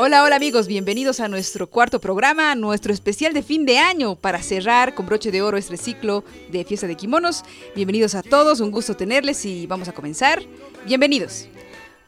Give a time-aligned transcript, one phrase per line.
[0.00, 4.40] Hola, hola amigos, bienvenidos a nuestro cuarto programa, nuestro especial de fin de año para
[4.40, 7.42] cerrar con broche de oro este ciclo de fiesta de kimonos.
[7.74, 10.40] Bienvenidos a todos, un gusto tenerles y vamos a comenzar.
[10.86, 11.48] Bienvenidos.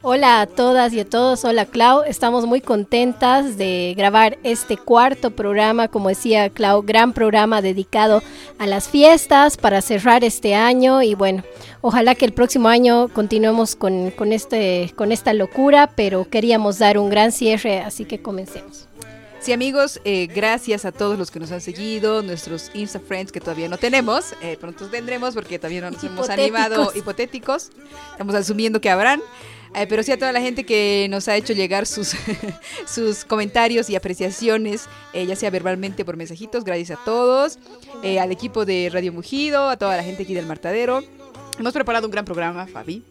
[0.03, 5.31] Hola a todas y a todos, hola Clau, estamos muy contentas de grabar este cuarto
[5.31, 8.23] programa, como decía Clau, gran programa dedicado
[8.57, 11.43] a las fiestas para cerrar este año y bueno,
[11.81, 17.09] Ojalá que el próximo año continuemos con, este, con esta locura, pero queríamos dar un
[17.09, 18.87] gran cierre, así que comencemos.
[19.39, 23.39] Sí, amigos, eh, gracias a todos los que nos han seguido, nuestros Insta Friends que
[23.39, 27.71] todavía no tenemos, eh, pronto tendremos porque todavía no nos hemos animado hipotéticos,
[28.11, 29.19] estamos asumiendo que habrán.
[29.73, 32.13] Eh, pero sí a toda la gente que nos ha hecho llegar sus,
[32.85, 37.57] sus comentarios y apreciaciones, ya sea verbalmente por mensajitos, gracias a todos,
[38.03, 41.01] al equipo de Radio Mugido, a toda la gente aquí del Martadero,
[41.59, 43.03] Hemos preparado un gran programa, Fabi.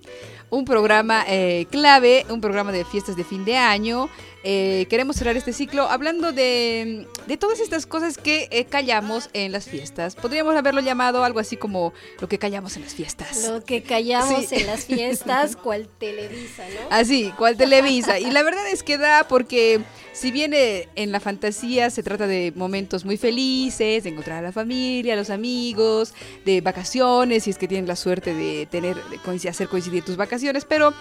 [0.48, 4.08] Un programa eh, clave, un programa de fiestas de fin de año.
[4.42, 7.06] Eh, queremos cerrar este ciclo hablando de,
[7.38, 10.14] todas estas cosas que eh, callamos en las fiestas.
[10.14, 13.48] Podríamos haberlo llamado algo así como lo que callamos en las fiestas.
[13.48, 16.97] Lo que callamos en las fiestas, cual Televisa, ¿no?
[16.97, 18.19] Así, cual Televisa.
[18.19, 19.80] Y la verdad es que da porque
[20.12, 24.52] si bien en la fantasía se trata de momentos muy felices, de encontrar a la
[24.52, 26.14] familia, a los amigos,
[26.47, 30.64] de vacaciones, si es que tienen la suerte de tener, de hacer coincidir tus vacaciones,
[30.64, 30.94] pero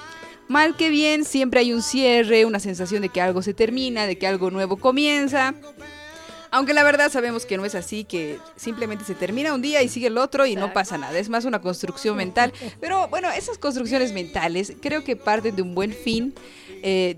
[0.49, 4.17] mal que bien siempre hay un cierre, una sensación de que algo se termina, de
[4.17, 5.53] que algo nuevo comienza.
[6.51, 9.87] Aunque la verdad sabemos que no es así, que simplemente se termina un día y
[9.87, 11.17] sigue el otro y no pasa nada.
[11.19, 12.51] Es más una construcción mental.
[12.81, 16.33] Pero bueno, esas construcciones mentales creo que parten de un buen fin.
[16.81, 17.17] Eh,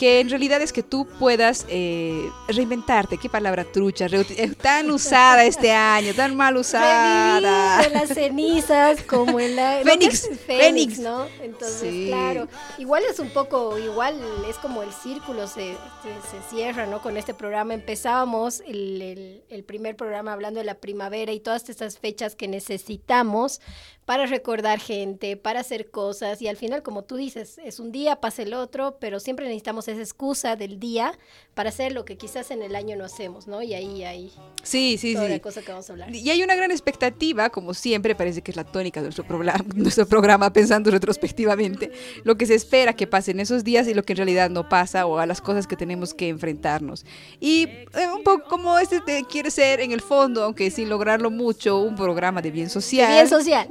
[0.00, 3.18] que en realidad es que tú puedas eh, reinventarte.
[3.18, 7.82] Qué palabra trucha, eh, tan usada este año, tan mal usada.
[7.82, 9.82] de las cenizas como en la...
[9.84, 11.26] Fénix, Fénix, ¿no?
[11.42, 14.18] Entonces, claro, igual es un poco, igual
[14.48, 17.02] es como el círculo se, se, cierra, ¿no?
[17.02, 21.98] Con este programa empezábamos el, el primer programa hablando de la primavera y todas estas
[21.98, 23.60] fechas que necesitamos
[24.10, 28.16] para recordar gente, para hacer cosas y al final, como tú dices, es un día,
[28.16, 31.12] pasa el otro, pero siempre necesitamos esa excusa del día
[31.54, 33.60] para hacer lo que quizás en el año no hacemos, ¿no?
[33.60, 35.32] Y ahí hay sí, sí, toda sí.
[35.32, 36.14] la cosa que vamos a hablar.
[36.14, 39.64] Y hay una gran expectativa, como siempre, parece que es la tónica de nuestro, programa,
[39.74, 41.90] nuestro programa, pensando retrospectivamente,
[42.24, 44.68] lo que se espera que pase en esos días y lo que en realidad no
[44.68, 47.04] pasa o a las cosas que tenemos que enfrentarnos.
[47.40, 51.80] Y eh, un poco como este quiere ser en el fondo, aunque sin lograrlo mucho,
[51.80, 53.08] un programa de bien social.
[53.08, 53.68] De bien social.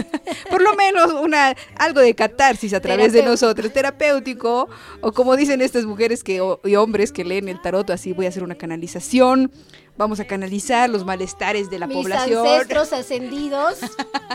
[0.50, 4.68] por lo menos una algo de catarsis a través de nosotros, terapéutico,
[5.00, 8.28] o como dicen estas mujeres que, y hombres que leen el tarot, así voy a
[8.28, 9.50] hacer una canalización,
[9.96, 12.46] vamos a canalizar los malestares de la Mis población.
[12.46, 13.78] ancestros ascendidos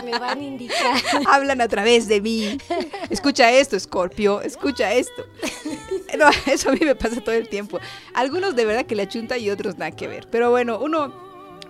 [0.04, 0.96] me van a indicar.
[1.26, 2.58] Hablan a través de mí.
[3.10, 5.24] Escucha esto, Scorpio, escucha esto.
[6.18, 7.80] No, eso a mí me pasa todo el tiempo.
[8.12, 10.28] Algunos de verdad que le achunta y otros nada que ver.
[10.30, 11.23] Pero bueno, uno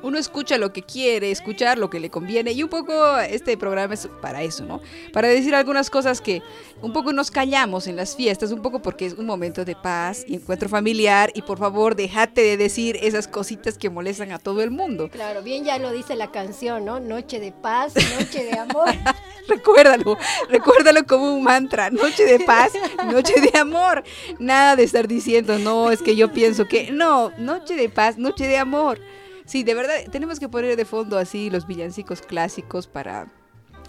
[0.04, 3.94] uno escucha lo que quiere, escuchar lo que le conviene y un poco este programa
[3.94, 4.80] es para eso, ¿no?
[5.12, 6.42] Para decir algunas cosas que
[6.82, 10.24] un poco nos callamos en las fiestas, un poco porque es un momento de paz
[10.28, 14.62] y encuentro familiar y por favor déjate de decir esas cositas que molestan a todo
[14.62, 15.08] el mundo.
[15.08, 17.00] Claro, bien ya lo dice la canción, ¿no?
[17.00, 18.88] Noche de paz, noche de amor.
[19.48, 22.72] recuérdalo, recuérdalo como un mantra, noche de paz,
[23.10, 24.04] noche de amor.
[24.38, 28.46] Nada de estar diciendo, no, es que yo pienso que, no, noche de paz, noche
[28.46, 29.00] de amor.
[29.44, 33.28] Sí, de verdad, tenemos que poner de fondo así los villancicos clásicos para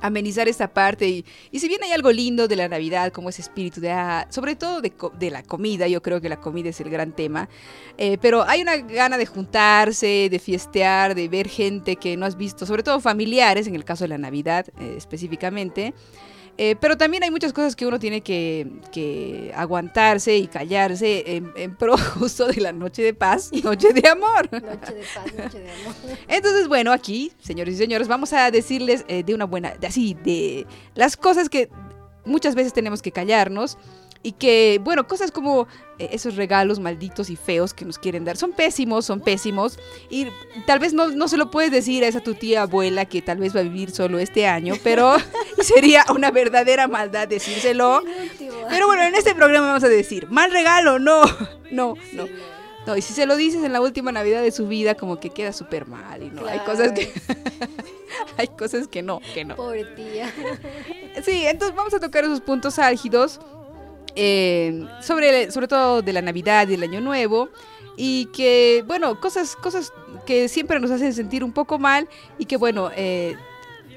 [0.02, 3.42] amenizar esta parte y, y, si bien hay algo lindo de la Navidad como ese
[3.42, 6.80] espíritu de ah, sobre todo de, de, la comida yo creo que la comida es
[6.82, 7.50] el gran tema
[7.98, 12.38] eh, pero hay una gana de juntarse de fiestear de ver gente que no has
[12.38, 15.94] visto sobre todo familiares en el caso de la Navidad eh, específicamente
[16.58, 21.24] eh, pero también hay muchas cosas que uno tiene que, aguantarse y callarse
[21.56, 24.50] en, pro justo de la noche de paz, noche de amor.
[24.52, 25.94] Noche de paz, noche de amor.
[26.28, 30.16] Entonces, bueno, aquí, señores y señores, vamos a decirles eh, de una buena, de, así,
[30.24, 31.69] de las cosas que
[32.25, 33.78] muchas veces tenemos que callarnos
[34.25, 35.68] y que, bueno, cosas como
[36.00, 39.77] eh, esos regalos malditos y feos que nos quieren dar son pésimos, son pésimos.
[40.10, 40.30] Y
[40.66, 43.38] tal vez no, no se lo puedes decir a esa tu tía abuela que tal
[43.38, 45.16] vez va a vivir solo este año, pero
[45.62, 48.01] sería una verdadera maldad decírselo.
[48.68, 51.22] Pero bueno, en este programa vamos a decir, mal regalo, no,
[51.69, 52.25] no, no.
[52.88, 55.30] No, y si se lo dices en la última Navidad de su vida, como que
[55.30, 57.12] queda súper mal y no, hay cosas que...
[58.38, 59.56] hay cosas que no, que no.
[59.56, 60.33] Pobre tía.
[61.24, 63.39] Sí, entonces vamos a tocar esos puntos álgidos
[64.15, 67.50] eh, sobre, sobre todo de la Navidad y el Año Nuevo.
[67.97, 69.94] Y que, bueno, cosas, cosas
[70.25, 73.38] que siempre nos hacen sentir un poco mal y que, bueno, eh,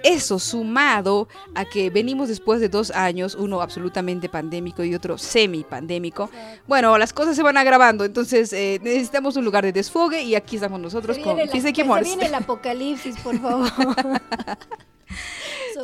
[0.02, 6.30] eso sumado a que venimos después de dos años, uno absolutamente pandémico y otro semi-pandémico,
[6.66, 10.56] bueno, las cosas se van agravando, entonces eh, necesitamos un lugar de desfogue y aquí
[10.56, 13.68] estamos nosotros con Se viene el apocalipsis, por favor.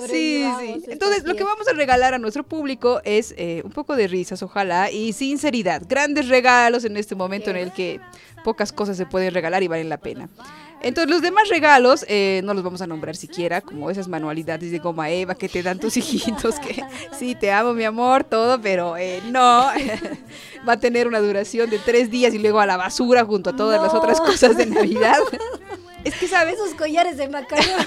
[0.01, 0.85] sí, sí.
[0.89, 4.43] Entonces, lo que vamos a regalar a nuestro público es eh, un poco de risas,
[4.43, 5.83] ojalá, y sinceridad.
[5.89, 8.01] Grandes regalos en este momento en el que
[8.45, 10.29] pocas cosas se pueden regalar y valen la pena.
[10.85, 14.79] Entonces, los demás regalos eh, no los vamos a nombrar siquiera, como esas manualidades de
[14.79, 16.85] goma Eva que te dan tus hijitos, que
[17.19, 19.69] sí, te amo, mi amor, todo, pero eh, no.
[20.69, 23.57] Va a tener una duración de tres días y luego a la basura junto a
[23.57, 25.17] todas las otras cosas de Navidad.
[26.05, 26.57] es que, ¿sabes?
[26.57, 27.87] Esos collares de macarrón.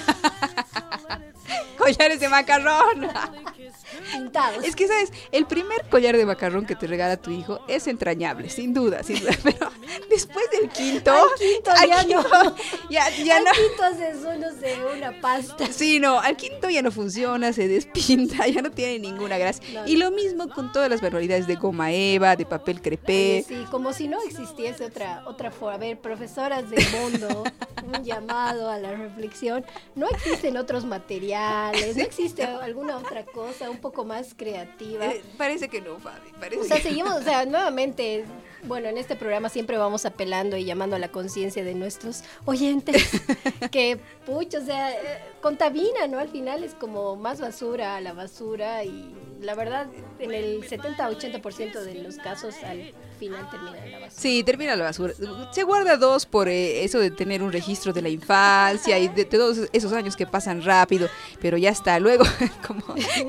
[1.76, 3.08] Collares de macarrón.
[4.12, 4.64] Pintados.
[4.64, 5.12] Es que, ¿sabes?
[5.32, 9.20] El primer collar de macarrón que te regala tu hijo es entrañable, sin duda, sin
[9.20, 9.32] duda.
[9.42, 9.70] Pero
[10.08, 11.12] después del quinto.
[11.12, 12.54] Al quinto ya no.
[12.90, 13.50] Ya, ya al no.
[13.52, 15.66] quinto haces uno de una pasta.
[15.72, 19.82] Sí, no, al quinto ya no funciona, se despinta, ya no tiene ninguna gracia.
[19.82, 23.44] No, y lo mismo con todas las manualidades de goma eva, de papel crepé.
[23.46, 25.74] Sí, como si no existiese otra, otra forma.
[25.74, 27.44] A ver, profesoras del mundo,
[27.84, 29.64] un llamado a la reflexión.
[29.94, 35.06] No existen otros materiales, no existe alguna otra cosa un poco más creativa.
[35.06, 36.32] Eh, parece que no, Fabi.
[36.38, 38.24] Parece O sea, seguimos, o sea, nuevamente,
[38.64, 43.10] bueno, en este programa siempre vamos apelando y llamando a la conciencia de nuestros oyentes,
[43.70, 46.18] que, pucho, o sea, eh, contamina, ¿no?
[46.18, 49.86] Al final es como más basura a la basura y la verdad,
[50.18, 54.20] en el 70-80% de los casos al final termina en la basura.
[54.20, 55.14] Sí, termina la basura.
[55.52, 59.14] Se guarda dos por eh, eso de tener un registro de la infancia y de,
[59.14, 61.08] de todos esos años que pasan rápido,
[61.40, 61.98] pero ya está.
[61.98, 62.24] Luego,
[62.66, 62.82] como,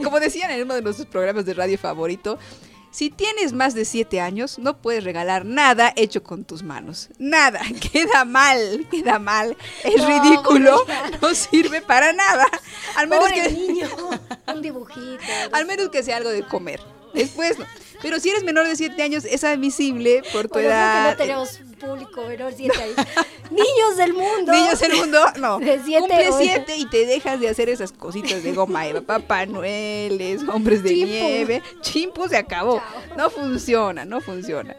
[0.04, 2.40] como decían en uno de nuestros programas de radio favorito,
[2.92, 7.10] si tienes más de siete años, no puedes regalar nada hecho con tus manos.
[7.18, 7.62] Nada.
[7.92, 9.56] Queda mal, queda mal.
[9.84, 10.86] Es No, ridículo.
[11.22, 12.46] No sirve para nada.
[12.96, 13.52] Al menos Pobre que...
[13.52, 13.88] niño,
[14.54, 15.24] un dibujito.
[15.52, 16.82] Al menos que sea algo de comer.
[17.14, 17.66] Después no.
[18.02, 21.12] Pero si eres menor de 7 años, es admisible por tu Bueno, edad.
[21.12, 22.96] no tenemos público menor siete años.
[23.52, 24.52] Niños del mundo.
[24.52, 25.60] Niños del mundo, no.
[25.60, 26.32] De siete, Cumple.
[26.38, 29.02] 7 y te dejas de hacer esas cositas de goma eva.
[29.02, 31.06] Papá Noeles, hombres de Chimpu.
[31.08, 31.64] nieve.
[31.82, 32.78] Chimpu se acabó.
[32.78, 33.18] Chao.
[33.18, 34.76] No funciona, no funciona.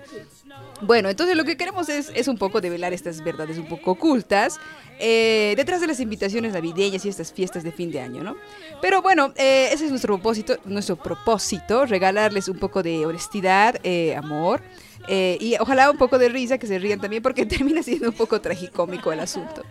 [0.83, 4.59] Bueno, entonces lo que queremos es, es un poco develar estas verdades un poco ocultas
[4.99, 8.37] eh, detrás de las invitaciones navideñas y estas fiestas de fin de año, ¿no?
[8.81, 14.15] Pero bueno, eh, ese es nuestro propósito, nuestro propósito, regalarles un poco de honestidad, eh,
[14.17, 14.63] amor.
[15.09, 18.15] Eh, y ojalá un poco de risa, que se rían también, porque termina siendo un
[18.15, 19.63] poco tragicómico el asunto.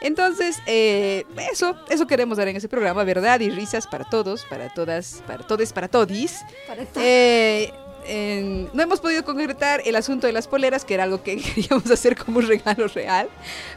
[0.00, 4.68] Entonces, eh, eso, eso queremos dar en ese programa, verdad y risas para todos, para
[4.72, 6.40] todas, para todos, para todis.
[6.66, 7.02] Para todo.
[7.04, 7.72] Eh,
[8.06, 11.90] en- no hemos podido concretar el asunto de las poleras, que era algo que queríamos
[11.90, 13.28] hacer como un regalo real.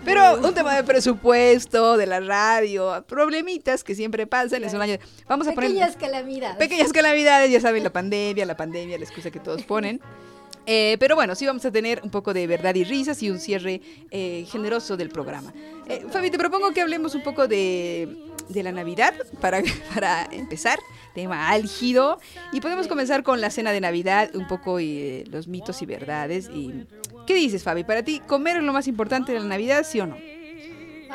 [0.04, 4.64] Pero un tema de presupuesto, de la radio, problemitas que siempre pasan.
[4.66, 4.98] Es un año.
[5.30, 5.70] Vamos a poner.
[5.70, 6.58] Pequeñas calamidades.
[6.58, 10.02] Pequeñas calamidades, ya saben, la pandemia, la pandemia, la excusa que todos ponen.
[10.70, 13.40] Eh, pero bueno, sí vamos a tener un poco de verdad y risas y un
[13.40, 13.82] cierre
[14.12, 15.54] eh, generoso del programa.
[15.88, 18.18] Eh, Fabi, te propongo que hablemos un poco de,
[18.50, 19.62] de la Navidad para,
[19.94, 20.78] para empezar,
[21.16, 22.20] tema álgido.
[22.52, 26.50] Y podemos comenzar con la cena de Navidad, un poco los mitos y verdades.
[26.54, 26.86] Y,
[27.26, 27.86] ¿Qué dices, Fabi?
[27.86, 30.18] Para ti, ¿comer es lo más importante de la Navidad, sí o no?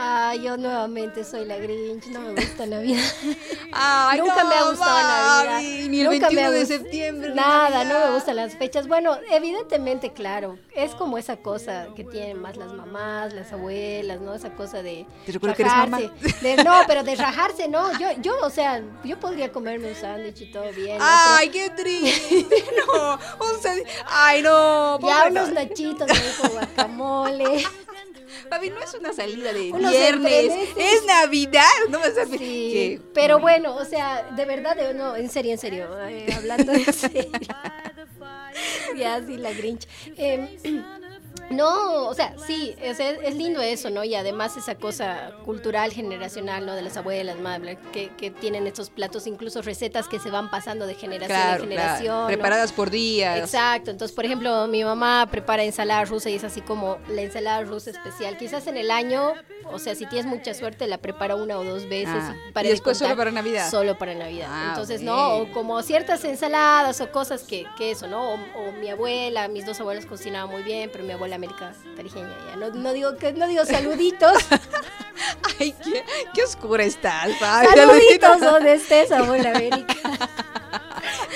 [0.05, 3.03] Ah, yo nuevamente soy la Grinch, no me gusta Navidad.
[3.73, 5.45] Ay, Nunca no, me ha gustado Navidad.
[5.55, 7.35] Fabi, Ni el Nunca me 21 ha de septiembre.
[7.35, 8.89] Nada, no me gustan las fechas.
[8.89, 14.35] Bueno, evidentemente, claro, es como esa cosa que tienen más las mamás, las abuelas, ¿no?
[14.35, 15.99] Esa cosa de Te recuerdo que eres mamá.
[16.01, 16.39] rajarse.
[16.57, 17.97] De- no, pero de rajarse, no.
[17.99, 20.99] Yo, yo, o sea, yo podría comerme un sándwich y todo bien.
[20.99, 21.05] ¿no?
[21.07, 22.47] Ay, qué triste.
[22.87, 23.87] No, un sándwich.
[24.07, 24.99] Ay, no.
[25.01, 27.65] Ya unos nachitos ahí con guacamole.
[28.49, 30.53] Fabi, no es una salida de Unos viernes.
[30.77, 31.65] Es Navidad.
[31.89, 35.53] No vas a Sí, que- pero bueno, o sea, de verdad, de- no, en serio,
[35.53, 37.31] en serio, eh, hablando en serio.
[38.97, 39.87] ya, sí, la Grinch.
[40.17, 40.59] Eh,
[41.53, 44.05] no, o sea, sí, sea, es lindo eso, ¿no?
[44.05, 46.75] Y además esa cosa cultural, generacional, ¿no?
[46.75, 50.87] De las abuelas, madres, que, que tienen estos platos, incluso recetas que se van pasando
[50.87, 51.83] de generación Claro, en claro.
[51.83, 52.21] generación.
[52.23, 52.27] ¿no?
[52.27, 53.39] Preparadas por días.
[53.39, 57.63] Exacto, entonces por ejemplo mi mamá prepara ensalada rusa y es así como la ensalada
[57.63, 58.37] rusa especial.
[58.37, 59.33] Quizás en el año,
[59.73, 62.09] o sea, si tienes mucha suerte la prepara una o dos veces.
[62.17, 63.71] Ah, para y de después solo para Navidad.
[63.71, 64.49] Solo para Navidad.
[64.51, 68.31] Ah, entonces, no, o como ciertas ensaladas o cosas que, que eso, ¿no?
[68.35, 72.37] O, o mi abuela, mis dos abuelas cocinaban muy bien, pero mi abuela América tarijeña
[72.49, 72.57] ya.
[72.57, 74.37] No, no digo que no digo saluditos.
[75.59, 77.67] Ay, qué, qué oscura estás, Fabi.
[77.75, 79.95] saluditos donde estés, abuela América.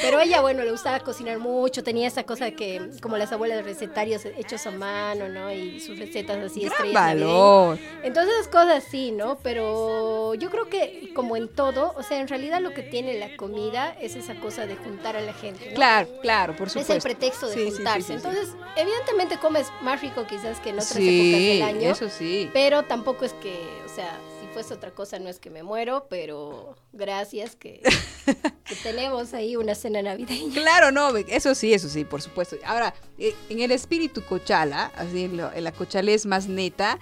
[0.02, 4.24] Pero ella, bueno, le gustaba cocinar mucho, tenía esa cosa que, como las abuelas recetarios
[4.24, 5.52] hechos a mano, ¿no?
[5.52, 7.78] Y sus recetas así Gran valor.
[8.02, 9.38] Entonces, cosas así, ¿no?
[9.42, 13.36] Pero yo creo que, como en todo, o sea, en realidad lo que tiene la
[13.36, 15.70] comida es esa cosa de juntar a la gente.
[15.70, 15.74] ¿no?
[15.74, 16.92] Claro, claro, por supuesto.
[16.92, 18.14] Es el pretexto de juntarse.
[18.14, 21.90] Entonces, evidentemente comes más rico quizás que en otras épocas del año.
[21.90, 22.50] Eso sí.
[22.52, 24.18] Pero tampoco es que, o sea,
[24.56, 27.82] fuese otra cosa no es que me muero, pero gracias que,
[28.82, 30.54] tenemos ahí una cena navideña.
[30.54, 32.56] Claro, no, eso sí, eso sí, por supuesto.
[32.64, 36.98] Ahora, eh, en el espíritu cochala, así en, la cochalés más neta,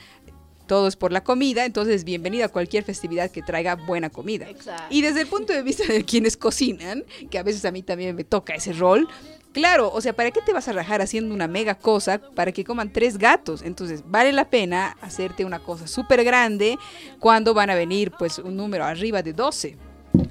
[0.67, 4.47] todo es por la comida, entonces bienvenido a cualquier festividad que traiga buena comida.
[4.91, 8.17] Y desde el punto de vista de quienes cocinan, que a veces a mí también
[8.17, 9.09] me toca ese rol,
[9.55, 12.65] Claro, o sea, ¿para qué te vas a rajar haciendo una mega cosa para que
[12.65, 13.63] coman tres gatos?
[13.63, 16.77] Entonces, vale la pena hacerte una cosa súper grande
[17.21, 19.77] cuando van a venir, pues, un número arriba de 12.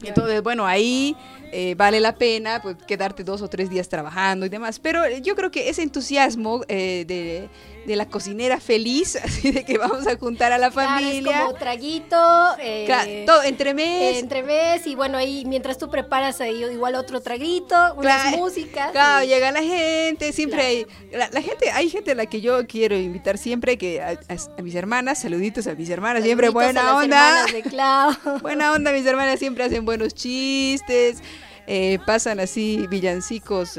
[0.04, 1.16] Entonces, bueno, ahí
[1.52, 4.80] eh, vale la pena pues, quedarte dos o tres días trabajando y demás.
[4.80, 7.50] Pero yo creo que ese entusiasmo eh, de
[7.86, 11.22] de la cocinera feliz, así de que vamos a juntar a la familia.
[11.22, 12.18] Claro, como traguito,
[12.60, 14.18] eh, todo, entre mes.
[14.18, 18.92] entre mes, y bueno, ahí mientras tú preparas ahí igual otro traguito, unas músicas.
[18.92, 22.98] Claro, llega la gente, siempre hay, la, gente, hay gente a la que yo quiero
[22.98, 24.18] invitar siempre, que a,
[24.62, 27.46] mis hermanas, saluditos a mis hermanas, siempre buena onda.
[28.42, 31.22] buena onda, mis hermanas siempre hacen buenos chistes,
[31.68, 33.78] eh, pasan así villancicos.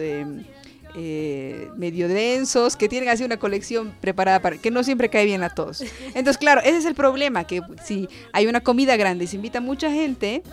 [0.96, 5.42] Eh, medio densos, que tienen así una colección preparada para que no siempre cae bien
[5.42, 5.82] a todos.
[6.14, 9.60] Entonces, claro, ese es el problema, que si hay una comida grande y se invita
[9.60, 10.44] mucha gente,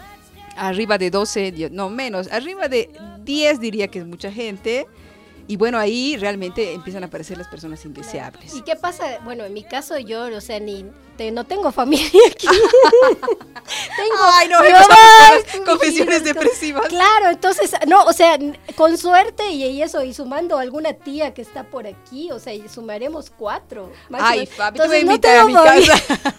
[0.57, 2.89] arriba de 12, no menos, arriba de
[3.23, 4.87] 10 diría que es mucha gente,
[5.51, 8.55] y bueno, ahí realmente empiezan a aparecer las personas indeseables.
[8.55, 9.19] ¿Y qué pasa?
[9.25, 10.85] Bueno, en mi caso yo, o sea, ni
[11.33, 12.47] no tengo familia aquí.
[13.97, 16.87] tengo Ay, no, no confesiones depresivas.
[16.87, 18.39] Claro, entonces, no, o sea,
[18.77, 23.29] con suerte y, eso, y sumando alguna tía que está por aquí, o sea, sumaremos
[23.29, 23.91] cuatro.
[24.13, 26.01] Ay, Fabi, te voy a invitar a mi casa.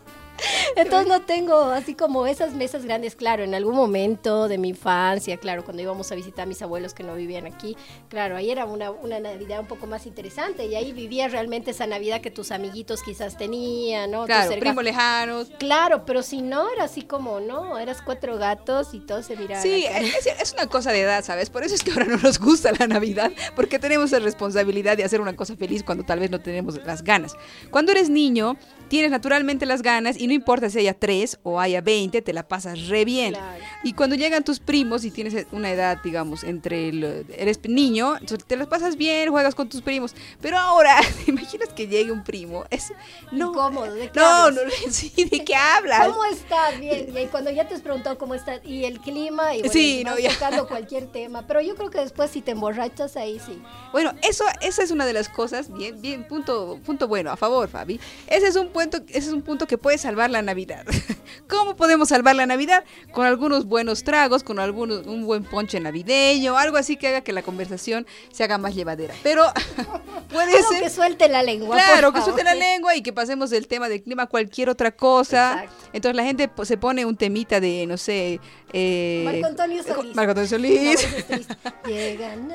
[0.76, 5.36] Entonces no tengo así como esas mesas grandes, claro, en algún momento de mi infancia,
[5.36, 7.76] claro, cuando íbamos a visitar a mis abuelos que no vivían aquí,
[8.08, 11.86] claro, ahí era una, una Navidad un poco más interesante y ahí vivía realmente esa
[11.86, 14.26] Navidad que tus amiguitos quizás tenían, ¿no?
[14.26, 15.50] Claro, primos lejanos.
[15.58, 17.78] Claro, pero si no, era así como, ¿no?
[17.78, 19.62] Eras cuatro gatos y todos se miraban.
[19.62, 21.50] Sí, es, es, una cosa de edad, ¿sabes?
[21.50, 25.04] Por eso es que ahora no nos gusta la Navidad, porque tenemos la responsabilidad de
[25.04, 27.34] hacer una cosa feliz cuando tal vez no tenemos las ganas.
[27.70, 28.56] Cuando eres niño,
[28.90, 32.46] tienes naturalmente las ganas y no importa si haya tres o haya veinte, te la
[32.46, 33.36] pasas re bien.
[33.84, 38.56] Y cuando llegan tus primos y tienes una edad, digamos, entre el, eres niño, te
[38.56, 40.14] las pasas bien, juegas con tus primos.
[40.42, 42.64] Pero ahora, ¿te imaginas que llegue un primo?
[42.68, 42.92] Es
[43.30, 43.94] no, incómodo.
[43.94, 46.08] ¿De qué no, no, sí, ¿de qué hablas?
[46.08, 46.80] ¿Cómo estás?
[46.80, 47.16] Bien.
[47.16, 50.18] Y cuando ya te has preguntado cómo estás y el clima y bueno, sí, no,
[50.18, 50.32] ya.
[50.32, 51.46] tocando cualquier tema.
[51.46, 53.62] Pero yo creo que después si te emborrachas ahí sí.
[53.92, 57.68] Bueno, eso, esa es una de las cosas, bien, bien, punto, punto bueno, a favor,
[57.68, 58.00] Fabi.
[58.26, 60.84] Ese es un punto, ese es un punto que puede salvar la Navidad.
[61.48, 62.84] ¿Cómo podemos salvar la Navidad?
[63.12, 67.32] Con algunos buenos tragos, con algunos, un buen ponche navideño, algo así que haga que
[67.32, 69.14] la conversación se haga más llevadera.
[69.22, 69.44] Pero
[70.30, 70.82] puede ser.
[70.82, 71.76] que suelte la lengua.
[71.76, 74.92] Claro, que suelte la lengua y que pasemos del tema del clima a cualquier otra
[74.92, 75.64] cosa.
[75.92, 78.40] Entonces la gente se pone un temita de, no sé.
[78.72, 80.14] Eh, Marco Antonio Solís.
[80.14, 81.08] Marco Antonio Solís.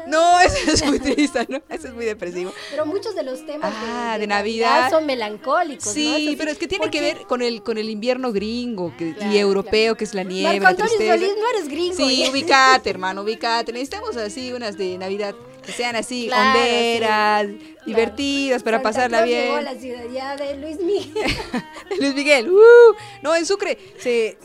[0.07, 1.61] No, eso es muy triste, ¿no?
[1.69, 2.53] Eso es muy depresivo.
[2.69, 5.91] Pero muchos de los temas ah, de, Navidad, son melancólicos.
[5.91, 9.95] Sí, pero es que tiene que ver con el, con el invierno gringo y europeo,
[9.95, 10.59] que es la nieve.
[10.59, 11.95] Marco Antonio Solís, no eres gringo.
[11.95, 12.29] Sí, ¿eh?
[12.29, 13.73] ubicate, hermano, ubicate.
[13.73, 17.47] Necesitamos así unas de Navidad que sean así, honderas,
[17.85, 19.45] divertidas, para pasarla bien.
[19.45, 21.31] Llegó la ciudad ya de Luis Miguel.
[21.99, 24.37] Luis Miguel, uh, no, en Sucre, se,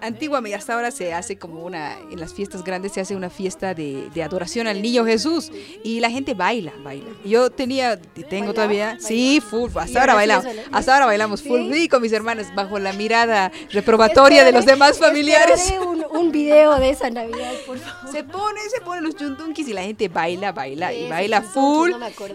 [0.00, 3.74] antiguamente, hasta ahora se hace como una, en las fiestas grandes se hace una fiesta
[3.74, 5.50] de, de adoración al niño Jesús
[5.84, 7.08] y la gente baila, baila.
[7.24, 11.88] Yo tenía, tengo todavía, sí, full, hasta ahora bailamos, hasta ahora bailamos full, ¿Sí?
[11.88, 15.72] con mis hermanas, bajo la mirada reprobatoria de los demás familiares.
[15.80, 18.12] Un, un video de esa Navidad, por favor.
[18.12, 21.92] Se pone, se ponen los chuntunkis y la gente baila, baila y baila full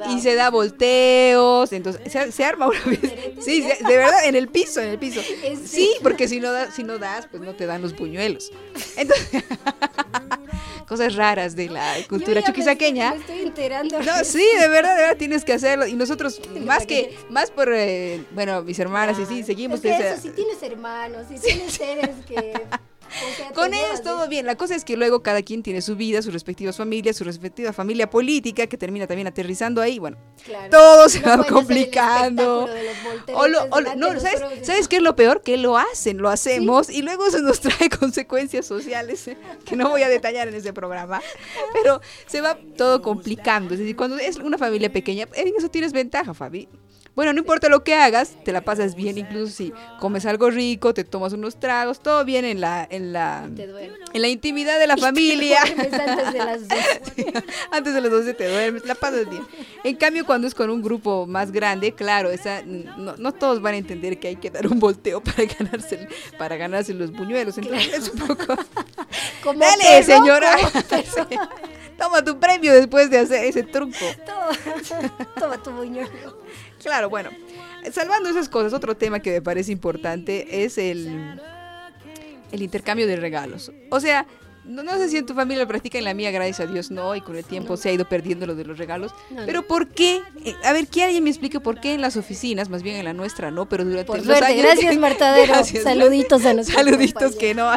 [0.10, 3.00] y se da volteos, entonces se, arma una vez.
[3.42, 5.22] Sí, de verdad, en el piso, en el piso.
[5.66, 8.52] Sí, porque si no, das, si no das, pues no te dan los buñuelos.
[8.96, 9.44] Entonces,
[10.88, 13.12] cosas raras de la cultura chuquisaqueña.
[13.12, 14.02] Me estoy enterando.
[14.02, 15.88] No, sí, de verdad, de verdad tienes que hacerlo.
[15.88, 19.84] Y nosotros, más que, más por, eh, bueno, mis hermanas y sí, seguimos.
[19.84, 22.54] Es eso, si tienes hermanos, si tienes seres que
[23.54, 24.46] Con ellos todo bien.
[24.46, 27.74] La cosa es que luego cada quien tiene su vida, sus respectivas familias, su respectiva
[27.74, 30.00] familia política, que termina también aterrizando ahí.
[30.00, 30.18] Bueno,
[30.70, 32.68] todo se va complicando.
[33.34, 35.42] O, no, ¿sabes, ¿sabes qué es lo peor?
[35.42, 39.38] Que lo hacen, lo hacemos y luego se nos trae consecuencias sociales ¿eh?
[39.66, 41.22] que no voy a detallar en ese programa.
[41.74, 43.74] Pero se va todo complicando.
[43.74, 46.68] Es decir, cuando es una familia pequeña, en eso tienes ventaja, Fabi.
[47.16, 50.94] Bueno, no importa lo que hagas, te la pasas bien, incluso si comes algo rico,
[50.94, 54.98] te tomas unos tragos, todo bien en la en la en la intimidad de la
[54.98, 55.60] familia.
[55.62, 57.34] antes de las 12.
[57.72, 59.44] antes de las 12 te duermes, la pasas bien.
[59.86, 63.78] En cambio, cuando es con un grupo más grande, claro, esa no, todos van a
[63.78, 68.10] entender que hay que dar un volteo para ganarse para ganarse los buñuelos, entonces es
[68.10, 68.58] un poco
[69.54, 70.58] Dale, señora.
[71.98, 73.96] Toma tu premio después de hacer ese truco.
[74.26, 76.44] Toma, toma tu buñuelo.
[76.86, 77.32] Claro, bueno,
[77.92, 81.42] salvando esas cosas, otro tema que me parece importante es el,
[82.52, 83.72] el intercambio de regalos.
[83.90, 84.28] O sea,
[84.66, 87.16] no, sé si en tu familia lo practica, en la mía, gracias a Dios, no,
[87.16, 89.16] y con el tiempo se ha ido perdiendo lo de los regalos.
[89.48, 90.22] pero ¿por qué?
[90.44, 93.06] Eh, a ver, que alguien me explique por qué en las oficinas, más bien en
[93.06, 94.64] la nuestra, no, pero durante los años.
[94.64, 95.54] Gracias, Martadero.
[95.84, 96.86] Saluditos a nosotros.
[96.86, 97.72] Saluditos que no.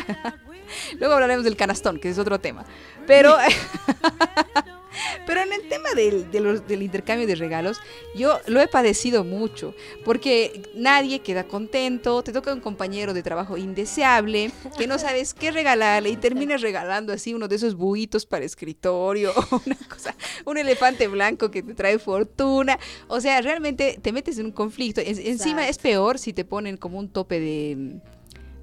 [0.99, 2.67] Luego hablaremos del canastón, que es otro tema.
[3.07, 3.37] Pero.
[5.27, 7.81] Pero en el tema del, del, intercambio de regalos,
[8.15, 13.57] yo lo he padecido mucho, porque nadie queda contento, te toca un compañero de trabajo
[13.57, 18.45] indeseable, que no sabes qué regalarle y terminas regalando así uno de esos buitos para
[18.45, 20.15] escritorio, o una cosa,
[20.45, 22.79] un elefante blanco que te trae fortuna.
[23.09, 25.01] O sea, realmente te metes en un conflicto.
[25.01, 28.01] encima es peor si te ponen como un tope de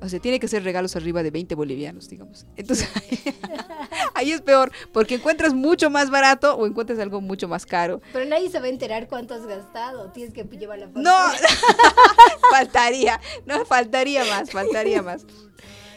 [0.05, 2.45] o sea, tiene que ser regalos arriba de 20 bolivianos, digamos.
[2.55, 2.87] Entonces,
[4.13, 8.01] ahí, es peor, porque encuentras mucho más barato o encuentras algo mucho más caro.
[8.13, 10.11] Pero nadie se va a enterar cuánto has gastado.
[10.11, 11.17] Tienes que llevar la No,
[12.51, 15.25] faltaría, no, faltaría más, faltaría más.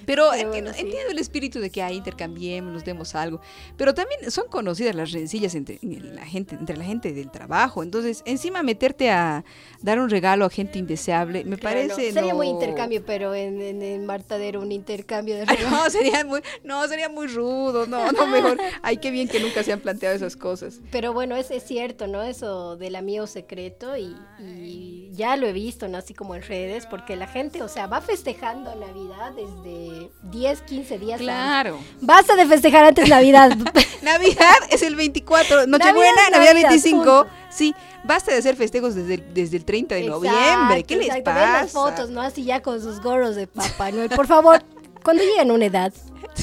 [0.08, 3.42] Pero, entiendo el espíritu de que ahí intercambiemos, nos demos algo.
[3.76, 7.82] Pero también son conocidas las rencillas entre la gente, entre la gente del trabajo.
[7.82, 9.44] Entonces, encima meterte a
[9.82, 12.08] dar un regalo a gente indeseable, me parece.
[12.08, 12.14] No.
[12.14, 15.70] Sería muy intercambio, pero en, en, Martadero un intercambio de regalos.
[15.70, 17.86] no, sería muy, no, sería muy rudo.
[17.86, 18.56] No, no, mejor.
[18.80, 20.80] Ay, qué bien que nunca se han planteado esas cosas.
[20.90, 22.22] Pero bueno, es, es cierto, ¿no?
[22.22, 25.98] Eso del amigo secreto y, y ya lo he visto, ¿no?
[25.98, 30.98] Así como en redes, porque la gente, o sea, va festejando Navidad desde 10, 15
[30.98, 31.20] días.
[31.20, 31.78] Claro.
[32.00, 33.50] Basta de festejar antes Navidad.
[34.02, 37.26] Navidad es el 24, Nochebuena, Navidad, 25.
[37.50, 40.84] Sí, basta de hacer festejos desde el, desde el 30 de noviembre.
[40.84, 41.62] ¿Qué les pasa?
[41.62, 42.22] las fotos, ¿no?
[42.22, 44.10] Así ya con sus gorros de Papá Noel.
[44.10, 44.62] Por favor,
[45.02, 45.92] cuando lleguen a una edad,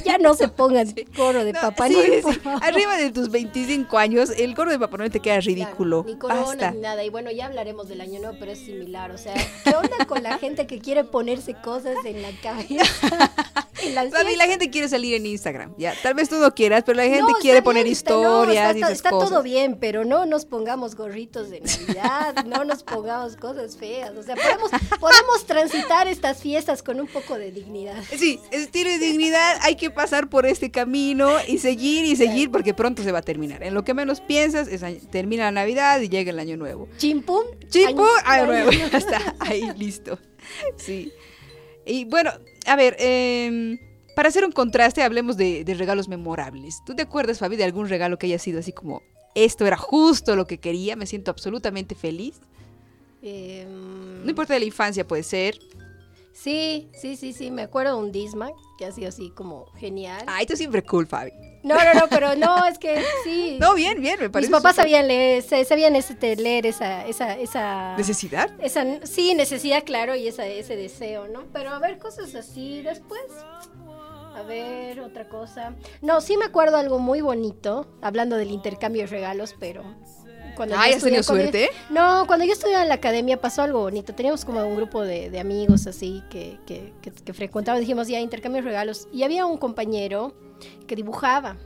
[0.06, 2.24] ya no se pongan gorro de Papá Noel.
[2.62, 6.04] Arriba de tus 25 años, el gorro de Papá Noel te queda ridículo.
[6.06, 7.04] ni corona ni nada.
[7.04, 9.12] Y bueno, ya hablaremos del año nuevo, pero es similar.
[9.12, 13.32] O sea, ¿qué onda con la gente que quiere ponerse cosas en la cabeza?
[13.94, 15.94] la gente quiere salir en Instagram, ya.
[16.02, 19.44] Tal vez tú no quieras, pero la gente quiere poner historias está, y está todo
[19.44, 24.12] bien, pero no nos pongamos gorritos de Navidad, no nos pongamos cosas feas.
[24.18, 28.02] O sea, podemos, podemos transitar estas fiestas con un poco de dignidad.
[28.18, 32.74] Sí, estilo y dignidad, hay que pasar por este camino y seguir y seguir porque
[32.74, 33.64] pronto se va a terminar.
[33.64, 36.88] En lo que menos piensas es termina la Navidad y llega el año nuevo.
[36.98, 37.44] Chimpum.
[37.70, 38.72] Chimpum, año, nuevo.
[38.72, 40.20] Ya está, ahí listo.
[40.78, 41.12] Sí.
[41.86, 42.32] Y bueno,
[42.66, 43.78] a ver, eh,
[44.16, 46.82] para hacer un contraste, hablemos de, regalos memorables.
[46.86, 49.04] ¿Tú te acuerdas, Fabi, de algún regalo que haya sido así como,
[49.36, 52.40] esto era justo lo que quería, me siento absolutamente feliz?
[53.22, 55.60] Em, no importa de la infancia, puede ser.
[56.36, 60.22] Sí, sí, sí, sí, me acuerdo de un Disman que ha sido así como genial.
[60.28, 61.32] Ah, esto siempre cool, Fabi.
[61.64, 63.58] No, no, no, pero no, es que sí.
[63.58, 64.52] No, bien, bien, me parece.
[64.52, 67.96] Mis papás sabían leer, sabían este, leer esa, esa, esa...
[67.96, 68.52] ¿Necesidad?
[68.60, 71.46] Esa, sí, necesidad, claro, y esa, ese deseo, ¿no?
[71.54, 73.24] Pero a ver, cosas así después.
[74.36, 75.74] A ver, otra cosa.
[76.02, 79.86] No, sí me acuerdo algo muy bonito, hablando del intercambio de regalos, pero
[80.56, 81.70] cuando ¿has tenido suerte?
[81.90, 84.14] no, cuando yo estudiaba en la academia pasó algo bonito.
[84.16, 88.62] Teníamos como un grupo de, amigos así que, que, que, que frecuentaban, dijimos ya intercambio
[88.62, 89.08] de regalos.
[89.12, 90.34] Y había un compañero
[90.88, 91.58] que dibujaba.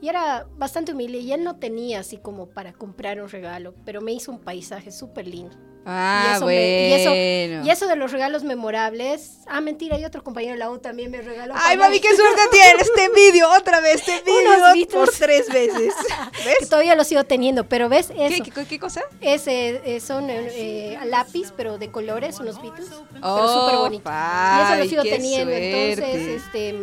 [0.00, 4.00] Y era bastante humilde y él no tenía así como para comprar un regalo, pero
[4.00, 5.69] me hizo un paisaje súper lindo.
[5.86, 7.64] Ah, y bueno.
[7.64, 9.38] y, eso, de los regalos memorables.
[9.46, 11.54] Ah, mentira, y otro compañero de la U también me regaló.
[11.56, 12.92] Ay, mami, qué suerte tienes.
[12.94, 15.94] Te envidio otra vez, te envidio por tres veces.
[16.44, 16.56] ¿Ves?
[16.60, 18.10] Que todavía lo sigo teniendo, pero ¿ves?
[18.16, 18.44] Eso.
[18.68, 19.02] ¿Qué, cosa?
[19.20, 22.88] Ese, eh, son eh, lápiz, pero de colores, unos Beatles.
[23.22, 24.10] Oh, pero súper bonito.
[24.10, 25.52] Y eso lo sigo teniendo.
[25.52, 26.74] Entonces, este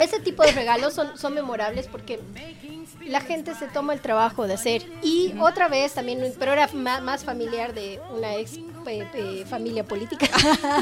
[0.00, 2.20] ese tipo de regalos son, son memorables porque
[3.06, 4.84] la gente se toma el trabajo de hacer.
[5.02, 8.58] Y otra vez también, pero era más familiar de una ex
[9.46, 10.26] familia política.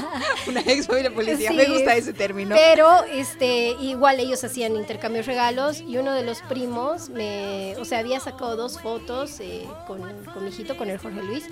[0.46, 2.54] una ex familia política, me gusta ese término.
[2.56, 7.98] Pero este, igual ellos hacían intercambios regalos y uno de los primos me, o sea,
[7.98, 11.44] había sacado dos fotos eh, con, con, mi hijito, con el Jorge Luis,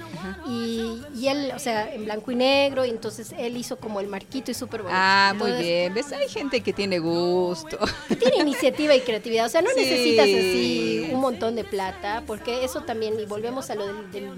[0.47, 4.09] y, y, él, o sea, en blanco y negro, y entonces él hizo como el
[4.09, 4.99] marquito y súper bonito.
[5.01, 5.95] Ah, muy bien.
[5.95, 6.13] ¿Ves?
[6.13, 7.79] Hay gente que tiene gusto.
[8.09, 9.47] Que tiene iniciativa y creatividad.
[9.47, 13.75] O sea, no necesitas así un montón de plata, porque eso también, y volvemos a
[13.75, 14.31] lo del,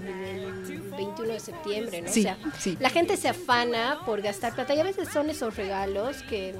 [0.97, 2.09] 21 de septiembre, ¿no?
[2.09, 2.37] o sea,
[2.79, 6.55] la gente se afana por gastar plata y a veces son esos regalos que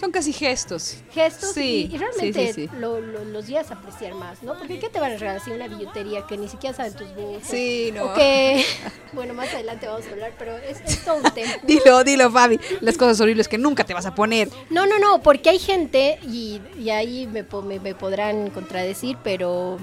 [0.00, 0.98] son casi gestos.
[1.12, 4.56] Gestos sí, y, realmente los días apreciar más, ¿no?
[4.56, 7.48] Porque ¿qué te van a regalar así una billutería que ni siquiera saben tus gustos?
[7.48, 8.04] Sí, no.
[8.04, 8.64] O que,
[9.12, 11.52] bueno, más adelante vamos a hablar, pero es, todo un tema.
[11.64, 14.48] dilo, dilo, Fabi, las cosas horribles que nunca te vas a poner.
[14.70, 19.78] No, no, no, porque hay gente, y, ahí me, me, me podrán contradecir, pero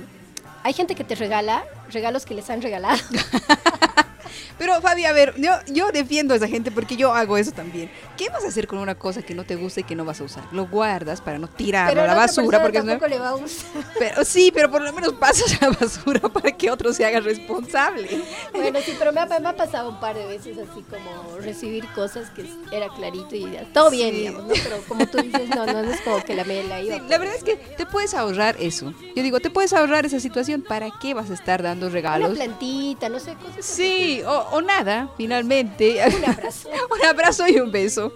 [0.63, 2.97] hay gente que te regala regalos que les han regalado.
[4.57, 7.89] Pero Fabi, a ver, yo, yo defiendo a esa gente porque yo hago eso también.
[8.17, 10.21] ¿Qué vas a hacer con una cosa que no te gusta y que no vas
[10.21, 10.43] a usar?
[10.51, 13.83] Lo guardas para no tirarlo a la basura porque tampoco le va a gustar.
[13.99, 17.19] Pero sí, pero por lo menos pasas a la basura para que otro se haga
[17.19, 18.09] responsable.
[18.53, 21.87] Bueno, sí, pero me ha, me ha pasado un par de veces así como recibir
[21.93, 24.53] cosas que era clarito y todo bien, digamos, ¿no?
[24.53, 26.97] Pero como tú dices, no, no, es como que la me la iba.
[26.97, 28.93] la verdad es que te puedes ahorrar eso.
[29.15, 30.61] Yo digo, te puedes ahorrar esa situación.
[30.61, 32.31] ¿Para qué vas a estar dando regalos?
[32.31, 35.99] Una plantita, no sé, cosas Sí, o, o nada, finalmente.
[36.05, 36.69] Un abrazo.
[36.91, 38.13] un abrazo y un beso.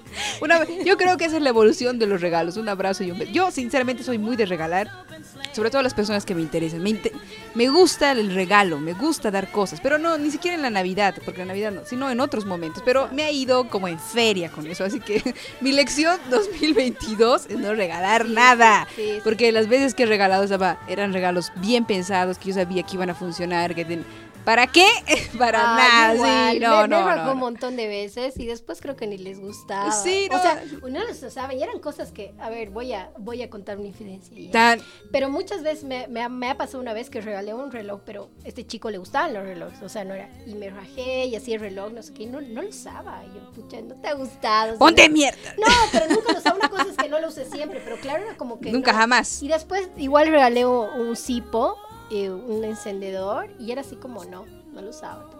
[0.86, 3.32] yo creo que esa es la evolución de los regalos, un abrazo y un beso.
[3.32, 4.90] Yo sinceramente soy muy de regalar,
[5.54, 6.82] sobre todo a las personas que me interesan.
[6.82, 7.00] Me,
[7.56, 11.16] me gusta el regalo, me gusta dar cosas, pero no, ni siquiera en la Navidad,
[11.26, 12.84] porque en la Navidad no, sino en otros momentos.
[12.86, 17.58] Pero me ha ido como en feria con eso, así que mi lección 2022 es
[17.58, 18.88] no regalar nada,
[19.24, 20.40] porque las veces que he regalado
[20.88, 23.86] eran regalos bien pensados, que yo sabía que iban a funcionar, que
[24.50, 24.88] ¿Para qué?
[25.38, 26.14] Para nada.
[26.14, 29.40] Sí, no, me, no, me un montón de veces y después creo que ni les
[29.40, 29.92] gustaba.
[29.92, 30.38] Sí, no.
[30.38, 33.50] O sea, uno lo sabe y eran cosas que, a ver, voy a, voy a
[33.52, 34.36] contar una infidencia.
[34.50, 34.82] Tan...
[35.12, 38.48] Pero muchas veces me, me, ha, pasado una vez que regalé un reloj, pero a
[38.48, 41.54] este chico le gustaban los relojes, o sea, no era, y me rajé y así
[41.54, 43.24] el reloj, no sé qué, no, no lo usaba.
[43.26, 44.80] Y yo, pucha, no te ha gustado.
[44.80, 45.38] ¡Ponte mierda!
[45.60, 46.56] No, pero nunca lo usaba.
[46.56, 48.72] Una cosa es que no lo usé siempre, pero claro, era como que.
[48.72, 49.44] Nunca jamás.
[49.44, 51.78] Y después igual regalé un, un cipo
[52.12, 55.40] eh, un encendedor y era así como no, no lo usaba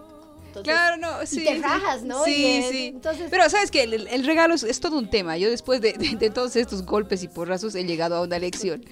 [0.62, 1.42] claro, no, sí.
[1.42, 2.24] Y te rajas, ¿no?
[2.24, 2.86] Sí, sí.
[2.94, 3.28] Entonces...
[3.30, 5.36] Pero sabes que el, regalo es, todo un tema.
[5.36, 5.92] Yo después de,
[6.34, 8.84] todos estos golpes y porrazos he llegado a una lección.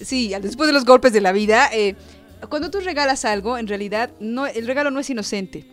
[0.00, 1.96] Sí, después de los golpes de la vida, eh,
[2.48, 5.66] cuando tú regalas algo, en realidad no, el regalo no es inocente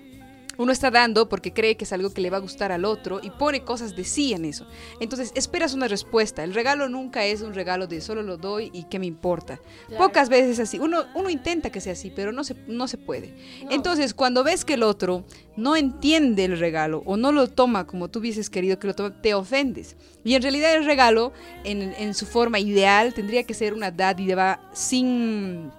[0.57, 3.19] uno está dando porque cree que es algo que le va a gustar al otro
[3.21, 4.65] y pone cosas de sí en eso.
[4.99, 6.43] Entonces esperas una respuesta.
[6.43, 9.59] El regalo nunca es un regalo de solo lo doy y qué me importa.
[9.97, 10.79] Pocas veces es así.
[10.79, 13.33] Uno, uno intenta que sea así, pero no se, no se puede.
[13.69, 18.09] Entonces cuando ves que el otro no entiende el regalo o no lo toma como
[18.09, 19.95] tú hubieses querido que lo tome, te ofendes.
[20.23, 24.59] Y en realidad el regalo, en, en su forma ideal, tendría que ser una dádiva
[24.73, 25.71] sin,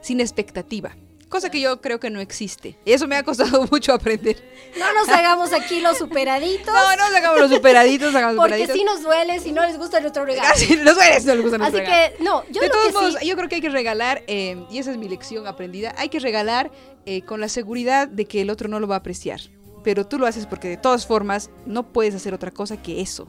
[0.00, 0.94] sin expectativa
[1.32, 2.78] cosa que yo creo que no existe.
[2.84, 4.36] Y eso me ha costado mucho aprender.
[4.78, 6.66] No nos hagamos aquí los superaditos.
[6.66, 9.98] No, no nos hagamos los superaditos, hagamos Porque si nos duele si no les gusta
[10.00, 10.48] nuestro regalo.
[10.54, 13.16] Así, los duele si no les gusta nuestro Así que, no, yo De todos modos,
[13.20, 16.20] yo creo que hay que regalar, eh, y esa es mi lección aprendida, hay que
[16.20, 16.70] regalar
[17.06, 19.40] eh, con la seguridad de que el otro no lo va a apreciar.
[19.82, 23.26] Pero tú lo haces porque de todas formas no puedes hacer otra cosa que eso.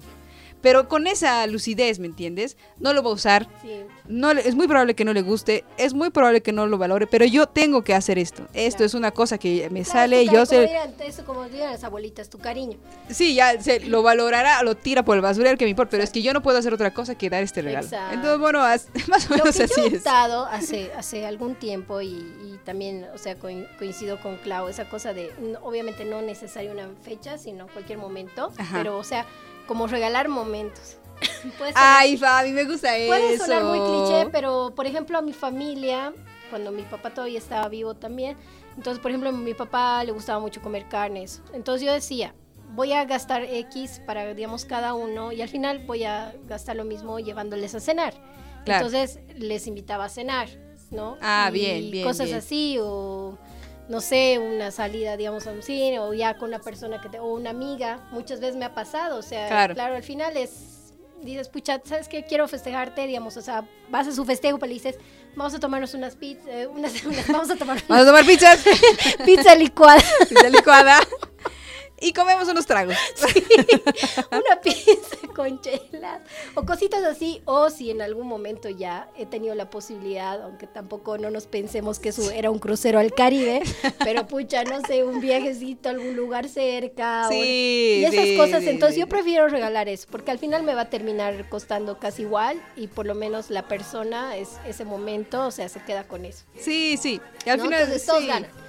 [0.64, 2.56] Pero con esa lucidez, ¿me entiendes?
[2.80, 3.50] No lo va a usar.
[4.08, 7.06] No, es muy probable que no le guste, es muy probable que no lo valore,
[7.06, 8.48] pero yo tengo que hacer esto.
[8.54, 10.70] Esto es una cosa que me sale y yo sé...
[11.06, 12.78] Eso como dirían las abuelitas, tu cariño.
[13.10, 16.12] Sí, ya se lo valorará, lo tira por el basurero que me importa, pero es
[16.12, 17.88] que yo no puedo hacer otra cosa que dar este regalo.
[18.12, 18.60] Entonces, bueno,
[19.10, 24.38] más o menos así he hace, hace algún tiempo y, también, o sea, coincido con
[24.38, 25.30] Clau, esa cosa de,
[25.62, 29.26] obviamente no necesario una fecha, sino cualquier momento, pero, o sea
[29.68, 30.98] como regalar momentos.
[31.76, 33.08] Ay, Fabi, me gusta eso.
[33.08, 36.14] Puede sonar muy cliché, pero por ejemplo a mi familia,
[36.50, 38.38] cuando mi papá todavía estaba vivo también,
[38.76, 41.42] entonces por ejemplo a mi papá le gustaba mucho comer carnes.
[41.54, 42.34] Entonces yo decía,
[42.74, 46.86] voy a gastar X para, digamos, cada uno y al final voy a gastar lo
[46.86, 48.14] mismo llevándoles a cenar.
[48.66, 50.48] Entonces les invitaba a cenar,
[50.90, 51.18] ¿no?
[51.22, 52.06] Ah, bien, bien.
[52.06, 53.38] Cosas así o
[53.90, 57.20] no sé, una salida, digamos, a un cine o ya con una persona que te,
[57.20, 61.50] o una amiga, muchas veces me ha pasado, o sea, claro, al final es, dices,
[61.50, 62.24] pucha, ¿sabes qué?
[62.24, 64.98] Quiero festejarte, digamos, o sea, vas a su festejo, pero dices,
[65.36, 66.94] vamos a tomarnos unas pizzas, eh, unas,
[67.28, 68.64] vamos a tomar, vamos a tomar pizzas,
[69.26, 71.00] pizza licuada, pizza licuada.
[72.04, 72.96] Y comemos unos tragos.
[74.32, 75.80] una pizza con chela.
[75.94, 76.22] Navidad.
[76.56, 81.18] O cositas así, o si en algún momento ya he tenido la posibilidad, aunque tampoco
[81.18, 83.64] no nos pensemos que eso era un crucero al Caribe,
[84.04, 87.30] pero pucha, no sé, un viajecito a algún lugar cerca.
[87.32, 88.64] y esas cosas.
[88.64, 92.62] Entonces yo prefiero regalar eso, porque al final me va a terminar costando casi igual
[92.76, 96.44] y por lo menos la persona es ese momento, o sea, se queda con eso.
[96.60, 97.22] Sí, sí.
[97.46, 98.63] Y al final Entonces, todos ganan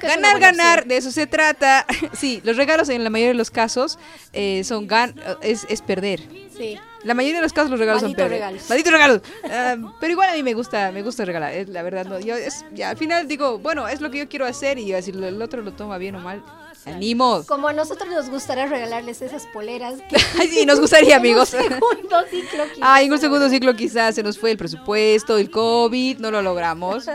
[0.00, 1.86] ganar, ganar, de eso se trata.
[2.12, 3.98] sí, los regalos en la mayoría de los casos
[4.32, 6.20] eh, son gan es, es, perder.
[6.56, 6.78] Sí.
[7.04, 8.32] La mayoría de los casos los regalos son perder.
[8.32, 8.68] Regalos.
[8.68, 9.20] Malditos regalos.
[9.50, 12.06] Ah, pero igual a mí me gusta, me gusta regalar, es, la verdad.
[12.06, 15.00] No, yo es, ya, al final digo, bueno, es lo que yo quiero hacer y
[15.02, 16.42] si el otro lo toma bien o mal,
[16.86, 17.44] Animo.
[17.46, 19.94] Como a nosotros nos gustaría regalarles esas poleras.
[20.50, 21.54] sí, nos gustaría, amigos.
[21.62, 22.78] En un segundo ciclo quizás.
[22.82, 26.42] Ah, en un segundo ciclo quizás se nos fue el presupuesto, el COVID, no lo
[26.42, 27.06] logramos.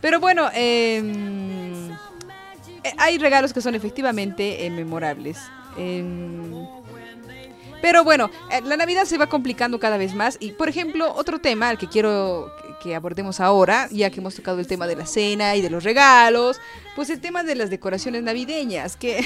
[0.00, 5.38] Pero bueno, em, eh, hay regalos que son efectivamente eh, memorables.
[5.76, 6.66] Em,
[7.82, 10.36] pero bueno, eh, la Navidad se va complicando cada vez más.
[10.40, 14.60] Y por ejemplo, otro tema al que quiero que abordemos ahora, ya que hemos tocado
[14.60, 16.60] el tema de la cena y de los regalos,
[16.94, 19.24] pues el tema de las decoraciones navideñas, que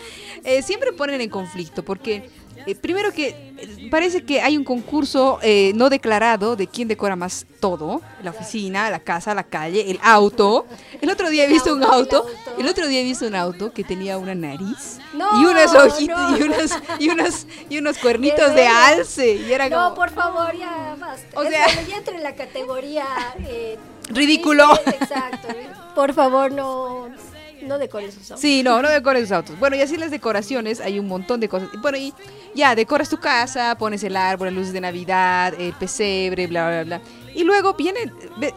[0.62, 2.28] siempre ponen en conflicto, porque
[2.66, 7.16] eh, primero que eh, parece que hay un concurso eh, no declarado de quién decora
[7.16, 10.66] más todo, la oficina, la casa, la calle, el auto.
[11.00, 12.26] El otro día he visto un auto,
[12.58, 16.42] el otro día he visto un auto que tenía una nariz y unas hojitas y
[16.42, 21.38] unas y unas y unos cuernitos de alce y era No, por favor, ya basta.
[21.38, 23.06] O sea, ya entra en la categoría
[24.08, 24.74] ridículo.
[24.86, 25.48] Exacto.
[25.94, 27.08] Por favor, no
[27.62, 28.40] no decores sus autos.
[28.40, 29.58] Sí, no, no decores sus autos.
[29.58, 31.68] Bueno, y así las decoraciones, hay un montón de cosas.
[31.80, 32.12] Bueno, y
[32.54, 36.84] ya, decoras tu casa, pones el árbol, las luces de Navidad, el pesebre, bla, bla,
[36.84, 37.00] bla.
[37.34, 38.00] Y luego viene,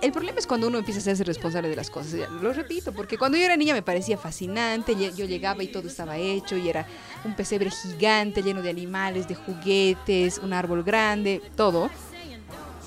[0.02, 2.30] el problema es cuando uno empieza a hacerse responsable de las cosas.
[2.42, 6.18] lo repito, porque cuando yo era niña me parecía fascinante, yo llegaba y todo estaba
[6.18, 6.88] hecho y era
[7.24, 11.90] un pesebre gigante lleno de animales, de juguetes, un árbol grande, todo.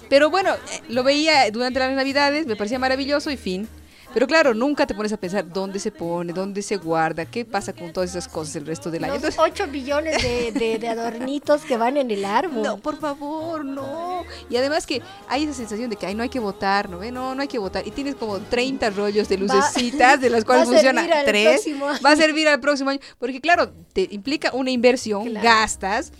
[0.08, 3.68] Pero bueno, eh, lo veía durante las navidades, me parecía maravilloso y fin.
[4.14, 7.72] Pero claro, nunca te pones a pensar dónde se pone, dónde se guarda, qué pasa
[7.72, 9.18] con todas esas cosas el resto del año.
[9.20, 12.62] Los 8 billones de, adornitos que van en el árbol.
[12.62, 14.24] No, por favor, no.
[14.48, 17.00] Y además que hay esa sensación de que ay, no hay que votar, ¿no?
[17.10, 17.86] No, no hay que votar.
[17.86, 21.66] Y tienes como 30 rollos de lucecitas, de las cuales funciona tres.
[22.04, 23.00] Va a servir al próximo año.
[23.18, 26.12] Porque claro, te implica una inversión, gastas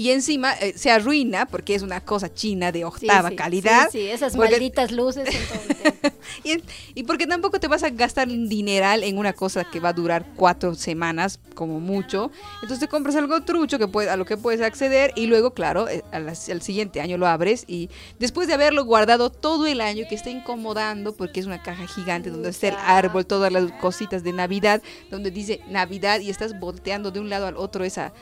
[0.00, 3.90] y encima eh, se arruina porque es una cosa china de octava calidad.
[3.90, 5.28] Sí, sí, esas malditas luces.
[6.44, 6.62] y,
[6.94, 9.92] y, porque tampoco te vas a gastar un dineral en una cosa que va a
[9.92, 12.30] durar cuatro semanas como mucho.
[12.62, 15.88] Entonces te compras algo trucho que puede, a lo que puedes acceder y luego, claro,
[15.88, 20.14] eh, al, siguiente año lo abres y después de haberlo guardado todo el año que
[20.14, 24.32] está incomodando porque es una caja gigante donde está el árbol, todas las cositas de
[24.32, 24.80] Navidad,
[25.10, 28.12] donde dice Navidad y estás volteando de un lado al otro esa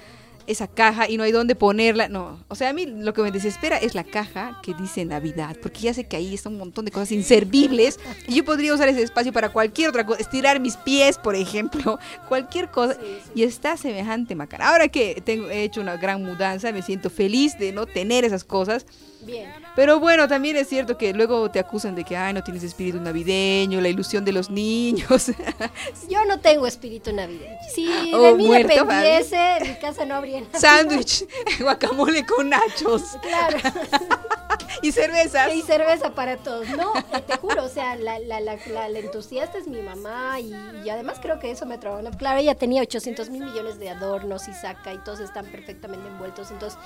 [0.46, 2.08] esa caja y no hay dónde ponerla.
[2.08, 5.56] No, o sea, a mí lo que me desespera es la caja que dice Navidad,
[5.60, 8.88] porque ya sé que ahí está un montón de cosas inservibles y yo podría usar
[8.88, 12.96] ese espacio para cualquier otra cosa, estirar mis pies, por ejemplo, cualquier cosa.
[13.34, 14.68] Y está semejante macana.
[14.68, 18.44] Ahora que tengo, he hecho una gran mudanza, me siento feliz de no tener esas
[18.44, 18.86] cosas
[19.26, 19.52] Bien.
[19.74, 23.00] Pero bueno, también es cierto que luego te acusan de que, ay, no tienes espíritu
[23.00, 25.32] navideño, la ilusión de los niños.
[26.08, 27.58] Yo no tengo espíritu navideño.
[27.74, 30.58] Si oh, de mí dependiese, mi casa no habría nada.
[30.58, 31.26] Sándwich,
[31.60, 33.02] guacamole con nachos.
[33.22, 33.58] Claro.
[34.82, 35.54] y cervezas.
[35.54, 36.68] Y cerveza para todos.
[36.70, 36.92] No,
[37.26, 38.56] te juro, o sea, la, la, la,
[38.88, 40.54] la entusiasta es mi mamá y,
[40.88, 42.08] además creo que eso me trabajó.
[42.16, 46.50] Claro, ella tenía 800 mil millones de adornos y saca y todos están perfectamente envueltos.
[46.50, 46.78] Entonces,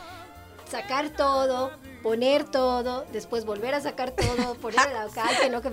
[0.70, 5.70] sacar todo, poner todo, después volver a sacar todo, poner la calle, no que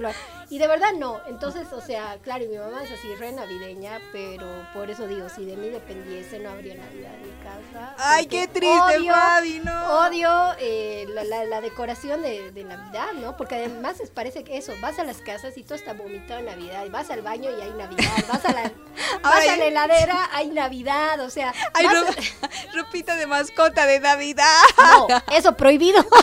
[0.50, 1.22] Y de verdad no.
[1.28, 5.30] Entonces, o sea, claro, y mi mamá es así re navideña, pero por eso digo,
[5.30, 7.96] si de mí dependiese no habría Navidad en mi casa.
[7.98, 10.00] Ay, qué triste, Fabi, no.
[10.00, 13.38] Odio eh, la, decoración de, Navidad, ¿no?
[13.38, 16.48] Porque además les parece que eso, vas a las casas y todo está vomitado en
[16.48, 18.72] Navidad, y vas al baño y hay Navidad, vas a la,
[19.22, 21.54] vas a la heladera, hay Navidad, o sea...
[21.74, 21.86] Hay
[22.74, 24.64] ropita de mascota de Navidad.
[24.92, 26.06] No, eso prohibido.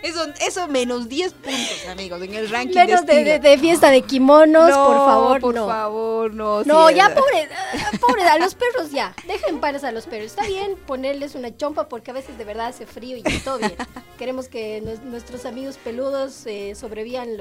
[0.00, 4.70] Eso, eso menos 10 puntos, amigos, en el ranking menos de, de, fiesta de kimonos,
[4.70, 6.62] por favor, por favor, no.
[6.62, 7.48] No, ya, pobre,
[8.00, 10.26] pobre, a los perros ya, dejen pares a los perros.
[10.26, 13.74] Está bien ponerles una chompa porque a veces de verdad hace frío y todo bien.
[14.18, 17.36] Queremos que nuestros amigos peludos eh, sobrevivan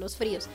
[0.00, 0.48] los fríos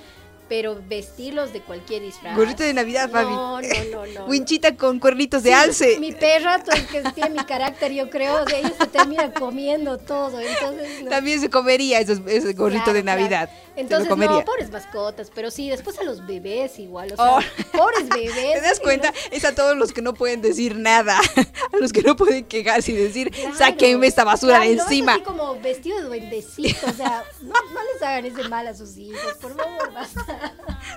[0.52, 2.36] pero vestirlos de cualquier disfraz.
[2.36, 3.32] Gorrito de Navidad, Fabi.
[3.32, 5.98] No, no, no, Winchita con cuernitos de alce.
[5.98, 6.62] Mi perra,
[6.92, 10.42] que tiene mi carácter, yo creo, de ella se termina comiendo todo.
[10.42, 13.50] Entonces, También se comería ese gorrito de Navidad.
[13.76, 17.40] Entonces, no, pobres mascotas, pero sí, después a los bebés igual, o sea, oh.
[17.72, 18.54] pobres bebés.
[18.54, 19.14] ¿Te das cuenta?
[19.32, 21.20] Es a todos los que no pueden decir nada,
[21.74, 25.14] a los que no pueden quejarse y decir, sáquenme esta basura de encima.
[25.14, 27.54] así como vestido de duendecito, o sea, no,
[27.94, 30.54] les hagan ese mal a sus hijos, por favor, basta.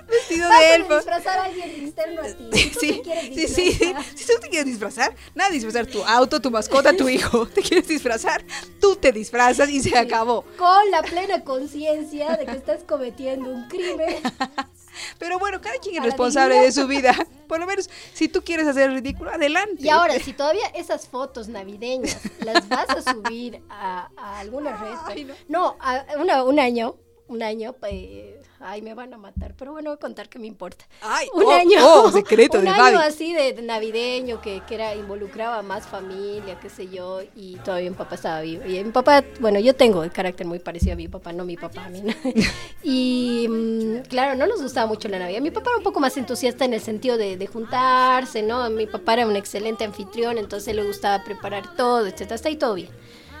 [0.07, 0.95] Vestido de elfo.
[0.97, 2.71] disfrazar a alguien externo a ti.
[2.79, 3.01] sí,
[3.33, 3.95] sí, sí.
[4.15, 7.47] Si tú te quieres disfrazar, nada, disfrazar tu auto, tu mascota, tu hijo.
[7.47, 8.43] ¿Te quieres disfrazar?
[8.81, 10.43] Tú te disfrazas y se acabó.
[10.57, 14.17] Con la plena conciencia de que estás cometiendo un crimen.
[15.19, 17.13] Pero bueno, cada quien es responsable de su vida.
[17.47, 19.83] Por lo menos, si tú quieres hacer el ridículo, adelante.
[19.83, 25.27] Y ahora, si todavía esas fotos navideñas las vas a subir a, alguna red.
[25.47, 26.95] no, a un año,
[27.27, 30.45] un año, eh, ay, me van a matar, pero bueno, voy a contar que me
[30.45, 30.85] importa.
[31.01, 35.63] Ay, un oh, año, oh, secreto un año así de navideño que, que, era involucraba
[35.63, 38.63] más familia, qué sé yo, y todavía mi papá estaba vivo.
[38.65, 41.57] Y mi papá, bueno, yo tengo el carácter muy parecido a mi papá, no mi
[41.57, 42.03] papá a mí.
[42.83, 45.41] y mm, claro, no nos gustaba mucho la Navidad.
[45.41, 48.69] Mi papá era un poco más entusiasta en el sentido de, de juntarse, ¿no?
[48.69, 52.35] Mi papá era un excelente anfitrión, entonces le gustaba preparar todo, etcétera.
[52.35, 52.89] Está ahí todo bien.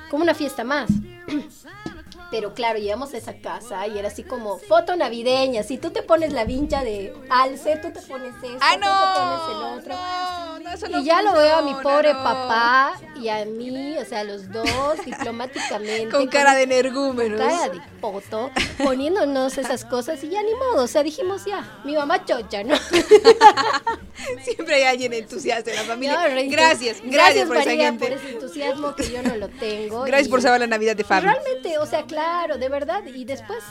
[0.09, 0.89] Como una fiesta más.
[2.31, 5.63] Pero claro, llegamos a esa casa y era así como foto navideña.
[5.63, 9.13] Si tú te pones la vincha de alce, tú te pones esto, ah, no, tú
[9.13, 10.99] te pones el otro.
[10.99, 15.03] y ya lo veo a mi pobre papá y a mí, o sea, los dos
[15.05, 16.09] diplomáticamente.
[16.09, 17.39] Con cara de energúmenos.
[17.39, 18.51] Cara de poto,
[18.83, 20.83] poniéndonos esas cosas y ya ni modo.
[20.83, 22.75] O sea, dijimos ya, mi mamá chocha, ¿no?
[24.43, 26.27] Siempre hay alguien entusiasta en la familia.
[26.49, 30.03] gracias, gracias, por, esa por ese entusiasmo que yo no lo tengo.
[30.03, 31.33] Gracias por saber la Navidad de familia.
[31.33, 33.05] Realmente, o sea, claro, de verdad.
[33.05, 33.63] Y después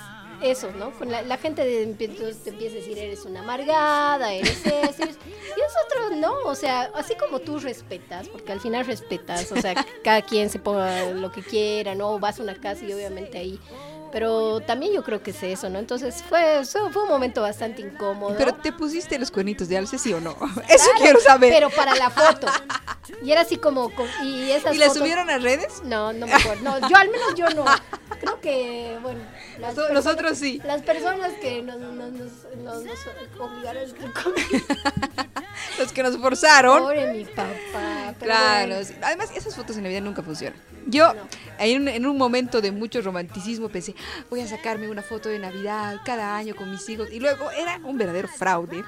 [0.43, 0.93] eso, ¿no?
[0.93, 5.05] Con la, gente de, te empieza a decir, eres una amargada, eres eso.
[5.05, 9.75] Y nosotros no, o sea, así como tú respetas, porque al final respetas, o sea,
[10.05, 12.19] cada quien se ponga lo que quiera, ¿no?
[12.19, 13.59] Vas a una casa y obviamente ahí
[14.15, 15.81] pero también yo creo que es eso, ¿no?
[15.81, 18.37] Entonces fue, fue un momento bastante incómodo.
[18.39, 20.37] Pero te pusiste los cuernitos de alce, sí o no?
[20.69, 21.53] Eso quiero saber.
[21.53, 22.47] Pero para la foto.
[23.25, 23.91] Y era así como.
[24.23, 25.83] ¿Y, esas ¿Y la subieron a redes?
[25.83, 26.63] No, no me acuerdo.
[26.63, 27.65] No, yo al menos yo no.
[28.21, 29.19] Creo que, bueno.
[29.93, 30.61] Nosotros sí.
[30.65, 32.85] Las personas que nos, nos, nos, nos
[33.41, 33.83] obligaron.
[35.79, 36.83] Los que nos forzaron.
[36.83, 38.15] Pobre mi papá.
[38.21, 38.77] claro.
[39.03, 40.59] Además, esas fotos en Navidad nunca funcionan.
[40.87, 41.13] Yo,
[41.59, 43.95] en, un, en un momento de mucho romanticismo, pensé,
[44.31, 47.09] voy a sacarme una foto de Navidad cada año con mis hijos.
[47.11, 48.85] Y luego era un verdadero fraude.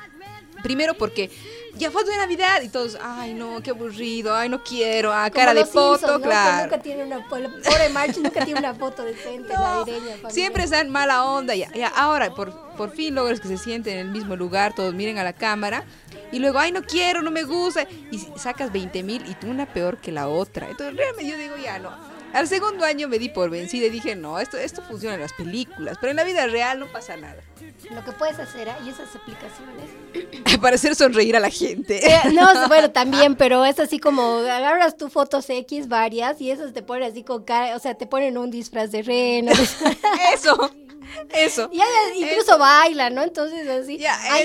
[0.62, 1.30] Primero porque
[1.74, 5.52] ya foto de Navidad y todos, ay no, qué aburrido, ay no quiero, ah, cara
[5.52, 6.64] de foto, claro.
[6.64, 10.30] nunca tiene una, pobre March nunca tiene una foto decente navideña.
[10.30, 14.06] Siempre están mala onda, ya, ya ahora por, por fin logras que se sienten en
[14.06, 15.84] el mismo lugar, todos miren a la cámara
[16.32, 17.86] y luego, ay, no quiero, no me gusta.
[18.10, 20.68] Y sacas 20 mil y tú una peor que la otra.
[20.68, 22.15] Entonces, realmente yo digo, ya no.
[22.36, 25.32] Al segundo año me di por vencida y dije, no, esto, esto funciona en las
[25.32, 27.42] películas, pero en la vida real no pasa nada.
[27.90, 30.58] Lo que puedes hacer, y esas aplicaciones.
[30.60, 32.06] Para hacer sonreír a la gente.
[32.06, 36.74] Eh, no, bueno, también, pero es así como agarras tus fotos X varias y esas
[36.74, 39.52] te ponen así con cara, o sea, te ponen un disfraz de reno.
[40.34, 40.70] Eso.
[41.34, 41.70] Eso.
[41.72, 41.80] Y
[42.22, 43.22] incluso baila, ¿no?
[43.22, 43.98] Entonces así.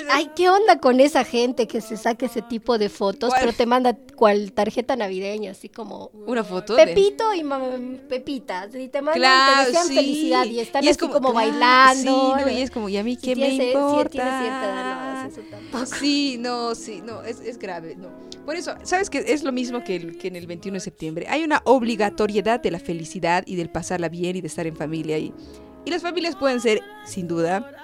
[0.10, 3.66] ay, ¿qué onda con esa gente que se saque ese tipo de fotos, pero te
[3.66, 7.44] manda cual tarjeta navideña, así como una foto Pepito y
[8.08, 12.36] Pepita, y te mandan te desean felicidad y están así como, bailando.
[12.46, 15.30] Sí, y es como, ¿y a mí qué me importa?
[16.00, 18.10] Sí, no, sí, no, es, es grave, no.
[18.46, 19.24] Por eso, ¿sabes qué?
[19.28, 21.28] Es lo mismo que, que en el 21 de septiembre.
[21.30, 25.18] Hay una obligatoriedad de la felicidad y del pasarla bien y de estar en familia
[25.18, 25.34] y
[25.86, 27.82] y las familias pueden ser, sin duda,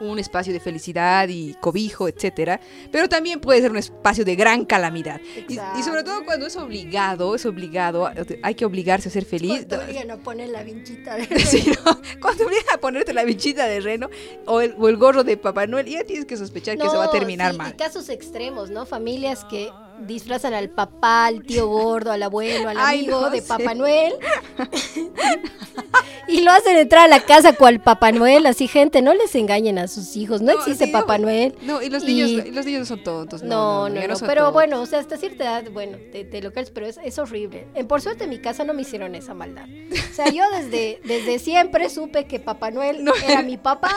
[0.00, 2.60] un espacio de felicidad y cobijo, etcétera,
[2.90, 5.20] pero también puede ser un espacio de gran calamidad.
[5.48, 8.10] Y, sobre todo cuando es obligado, es obligado,
[8.42, 9.66] hay que obligarse a ser feliz.
[9.68, 12.00] Cuando obligan a poner la vinchita de reno.
[12.20, 14.08] Cuando obligan a ponerte la vinchita de reno
[14.46, 17.54] o el, gorro de Papá Noel, ya tienes que sospechar que se va a terminar
[17.54, 17.76] mal.
[17.76, 18.86] casos extremos, ¿no?
[18.86, 19.70] Familias que
[20.06, 24.14] disfrazan al papá, al tío gordo, al abuelo, al amigo de Papá Noel.
[26.28, 29.78] y lo hacen entrar a la casa cual Papá Noel, así gente, no les engañen
[29.78, 31.54] a sus hijos, no, existe Papá Noel.
[31.62, 33.42] No, y los niños, los niños son tontos.
[33.42, 36.86] No, no, no, pero bueno, o sea, hasta cierta edad, bueno, te, lo crees, pero
[36.86, 37.66] es, horrible.
[37.74, 39.66] En, por suerte en mi casa no me hicieron esa maldad.
[40.10, 43.90] O sea, yo desde, desde siempre supe que Papá Noel era mi papá,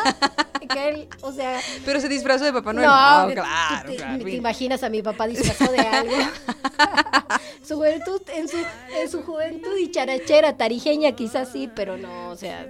[0.67, 1.60] que él, o sea...
[1.86, 2.88] Pero se disfrazó de Papá Noel.
[2.88, 5.84] No, oh, claro, te, claro, te imaginas a mi papá disfrazado de
[7.67, 8.58] su juventud, en su,
[8.99, 12.69] en su juventud y charachera, tarijeña quizás sí, pero no, o sea...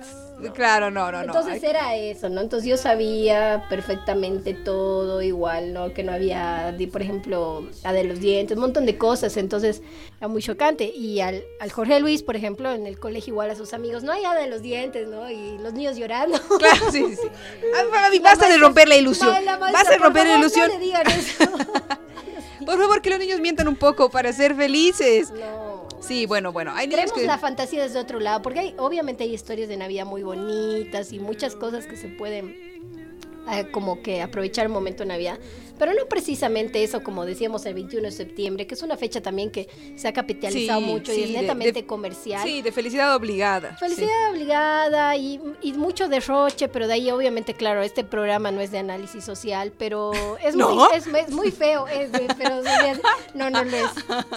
[0.52, 1.26] Claro, no, no, no.
[1.26, 2.42] Entonces era eso, ¿no?
[2.42, 5.94] Entonces yo sabía perfectamente todo igual, ¿no?
[5.94, 9.38] Que no había, por ejemplo, la de los dientes, un montón de cosas.
[9.38, 9.82] Entonces
[10.18, 10.86] era muy chocante.
[10.86, 14.12] Y al, al Jorge Luis, por ejemplo, en el colegio igual a sus amigos, no
[14.12, 15.30] hay nada de los dientes, ¿no?
[15.30, 16.40] Y los niños llorando.
[16.60, 17.28] Claro, sí, sí.
[17.76, 19.34] Ah, basta de romper la ilusión.
[19.60, 20.68] Basta de romper la ilusión.
[20.68, 21.44] No le digan eso.
[22.66, 25.32] por favor, que los niños mientan un poco para ser felices.
[25.32, 25.73] No.
[26.06, 26.72] Sí, bueno, bueno.
[26.76, 30.22] Hay Tenemos la fantasía desde otro lado, porque hay, obviamente hay historias de Navidad muy
[30.24, 32.74] bonitas y muchas cosas que se pueden
[33.52, 35.40] eh, como que aprovechar el momento de Navidad.
[35.78, 39.52] Pero no precisamente eso, como decíamos el 21 de septiembre, que es una fecha también
[39.52, 42.44] que se ha capitalizado mucho y es netamente comercial.
[42.44, 43.76] Sí, de felicidad obligada.
[43.78, 48.72] Felicidad obligada y, y, mucho derroche, pero de ahí obviamente, claro, este programa no es
[48.72, 50.12] de análisis social, pero
[50.44, 52.62] es, muy, es, muy feo, es pero
[53.34, 53.92] no, no lo es.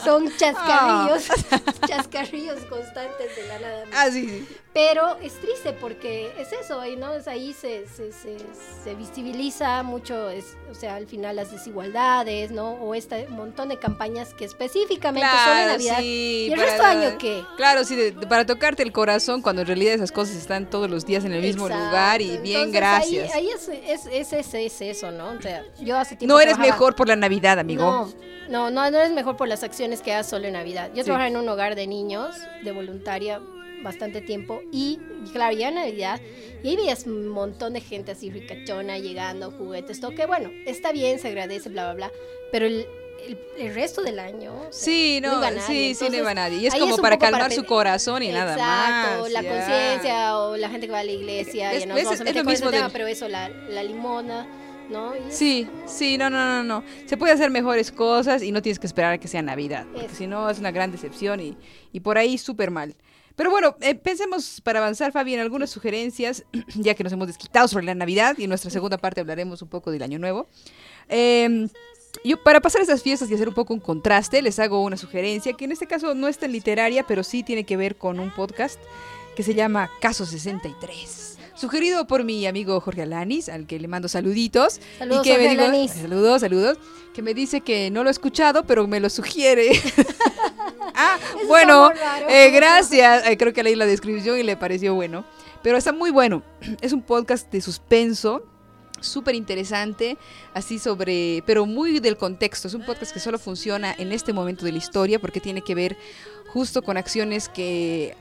[0.05, 1.61] Son chascarrillos, ah.
[1.87, 3.84] chascarrillos constantes de la nada.
[3.93, 4.47] Ah, sí, sí.
[4.72, 7.14] Pero es triste porque es eso, ¿no?
[7.14, 8.37] Es ahí se, se, se,
[8.84, 12.72] se visibiliza mucho, es, o sea, al final las desigualdades, ¿no?
[12.74, 16.00] O este montón de campañas que específicamente son en Navidad.
[16.00, 17.44] ¿Y el resto del año qué?
[17.56, 21.24] Claro, sí, para tocarte el corazón cuando en realidad esas cosas están todos los días
[21.24, 23.34] en el mismo lugar y bien, gracias.
[23.34, 25.30] Ahí, es, es, eso, ¿no?
[25.30, 28.08] O sea, yo hace tiempo No eres mejor por la Navidad, amigo.
[28.48, 30.90] No, no, no, eres mejor por las acciones que haces solo en Navidad.
[30.94, 33.40] Yo trabajo en un hogar de niños, de voluntaria,
[33.87, 34.99] bastante tiempo y
[35.32, 36.20] claro, ya Navidad
[36.62, 40.93] y ahí veías un montón de gente así ricachona llegando, juguetes, todo que bueno, está
[40.93, 42.12] bien, se agradece, bla, bla, bla,
[42.53, 42.87] pero el,
[43.59, 44.53] el, resto del año.
[44.70, 46.59] sí, no, sí, sí, no iba nadie.
[46.59, 48.89] Y es como para calmar su corazón y nada más.
[48.89, 51.72] Exacto, la conciencia o la gente que va a la iglesia.
[51.72, 54.47] Es, ya no es, lo mismo tema, pero eso, la, la limona.
[54.89, 55.14] ¿No?
[55.30, 56.84] Sí, sí, no, no, no, no.
[57.07, 60.14] Se puede hacer mejores cosas y no tienes que esperar a que sea Navidad, porque
[60.14, 61.57] si no es una gran decepción y,
[61.93, 62.95] y por ahí súper mal.
[63.37, 67.68] Pero bueno, eh, pensemos para avanzar, Fabi, en algunas sugerencias, ya que nos hemos desquitado
[67.68, 70.49] sobre la Navidad y en nuestra segunda parte hablaremos un poco del Año Nuevo.
[71.09, 71.68] Eh,
[72.24, 75.53] yo, para pasar esas fiestas y hacer un poco un contraste, les hago una sugerencia
[75.53, 78.30] que en este caso no es tan literaria, pero sí tiene que ver con un
[78.30, 78.80] podcast
[79.37, 84.09] que se llama Caso 63 sugerido por mi amigo Jorge Alanis, al que le mando
[84.09, 84.80] saluditos.
[84.99, 86.78] Saludos, y que me digo, Saludos, saludos.
[87.14, 89.70] Que me dice que no lo he escuchado, pero me lo sugiere.
[90.94, 91.90] ah, bueno,
[92.28, 93.26] eh, gracias.
[93.26, 95.24] Eh, creo que leí la descripción y le pareció bueno.
[95.62, 96.42] Pero está muy bueno.
[96.80, 98.44] Es un podcast de suspenso
[99.00, 100.16] súper interesante,
[100.54, 102.68] así sobre, pero muy del contexto.
[102.68, 105.74] Es un podcast que solo funciona en este momento de la historia porque tiene que
[105.74, 105.96] ver
[106.48, 108.16] justo con acciones que,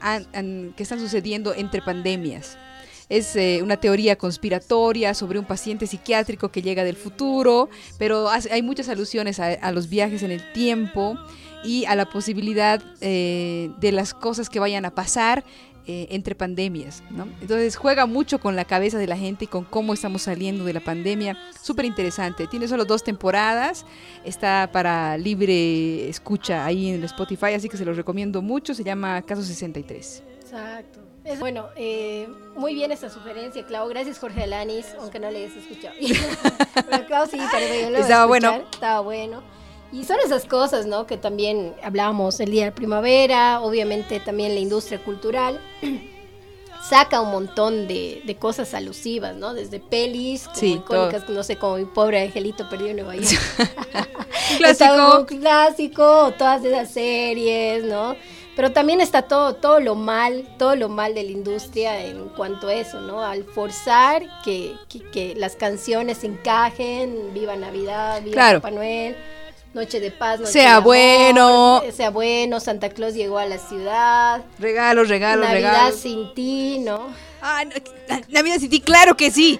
[0.75, 2.57] que están sucediendo entre pandemias.
[3.07, 7.69] Es eh, una teoría conspiratoria sobre un paciente psiquiátrico que llega del futuro,
[7.99, 11.17] pero hay muchas alusiones a, los viajes en el tiempo
[11.65, 15.43] y a la posibilidad eh, de las cosas que vayan a pasar
[15.87, 17.27] eh, entre pandemias, ¿no?
[17.41, 20.73] Entonces juega mucho con la cabeza de la gente y con cómo estamos saliendo de
[20.73, 21.37] la pandemia.
[21.61, 22.47] Súper interesante.
[22.47, 23.85] Tiene solo dos temporadas.
[24.23, 28.73] Está para libre escucha ahí en Spotify, así que se los recomiendo mucho.
[28.73, 30.23] Se llama Caso 63.
[30.41, 31.01] Exacto.
[31.39, 33.87] bueno, eh, muy bien esa sugerencia, Clau.
[33.87, 35.93] Gracias, Jorge Alanis, aunque no le hayas escuchado.
[36.89, 38.55] Pero Clau sí, pero yo Estaba bueno.
[38.73, 39.43] Estaba bueno.
[39.95, 41.07] Y son esas cosas, ¿no?
[41.07, 45.59] Que también hablábamos el día de primavera, obviamente también la industria cultural.
[46.89, 49.53] saca un montón de, cosas alusivas, ¿no?
[49.53, 53.41] Desde pelis, como icónicas, no sé, como mi pobre angelito perdido en Nueva York.
[54.57, 55.25] clásico.
[55.25, 58.17] clásico, todas esas series, ¿no?
[58.57, 62.67] Pero también está todo, todo lo mal, todo lo mal de la industria en cuanto
[62.67, 63.23] a eso, ¿no?
[63.23, 64.75] Al forzar que,
[65.11, 69.15] que, las canciones encajen, Viva Navidad, Viva Papá Noel
[69.75, 71.83] Noche de paz, noche sea bueno.
[71.91, 74.41] Sea bueno, Santa Claus llegó a la ciudad.
[74.57, 77.13] Regalos, regalos, Navidad sin ti, ¿no?
[77.41, 77.65] Ah,
[78.29, 79.59] Navidad sin ti, claro que sí.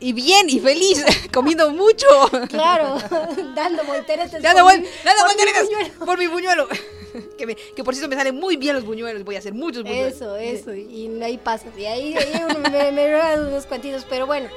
[0.00, 1.02] Y bien, y feliz,
[1.32, 2.06] comiendo mucho.
[2.50, 2.98] Claro,
[3.54, 4.42] dando volteretas.
[4.42, 6.68] Dando, por, mi, por mi buñuelo.
[7.36, 9.82] Que, me, que, por cierto me salen muy bien los buñuelos, voy a hacer muchos
[9.82, 10.14] buñuelos.
[10.14, 11.66] Eso, eso, y ahí pasa.
[11.76, 12.32] Y ahí, ahí
[12.70, 14.48] me, me unos cuantitos, pero bueno.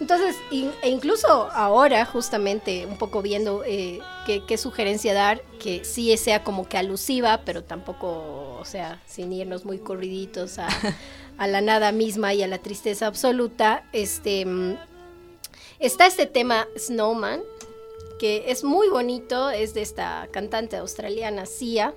[0.00, 4.00] Entonces, e incluso ahora, justamente, un poco viendo eh,
[4.46, 9.64] qué, sugerencia dar, que sí sea como que alusiva, pero tampoco, o sea, sin irnos
[9.64, 10.58] muy corriditos
[11.38, 14.76] a, la nada misma y a la tristeza absoluta, este, mm,
[15.80, 17.40] está este tema Snowman,
[18.20, 21.92] que es muy bonito, es de esta cantante australiana, Sia,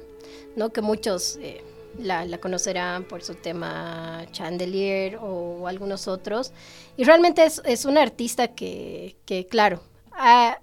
[0.55, 0.71] ¿no?
[0.71, 1.37] Que muchos...
[1.41, 1.63] Eh,
[1.97, 6.51] la, conocerán por su tema Chandelier o, algunos otros.
[6.97, 9.81] Y realmente es, es una artista que, que claro,
[10.13, 10.59] ha,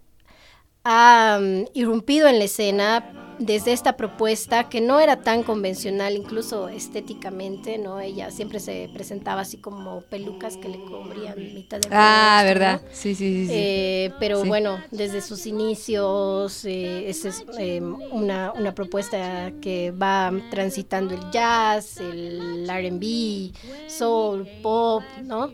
[0.90, 6.68] ha mm, irrumpido en la escena desde esta propuesta que no era tan convencional, incluso
[6.68, 8.00] estéticamente, ¿no?
[8.00, 12.80] Ella siempre se presentaba así como pelucas que le cubrían mitad de Ah, ¿verdad?
[12.90, 13.52] Sí, sí, sí.
[13.52, 17.80] Eh, pero bueno, desde sus inicios, eh, es eh,
[18.10, 23.52] una, una, propuesta que va transitando el jazz, el RB,
[23.88, 25.50] soul, pop, ¿no?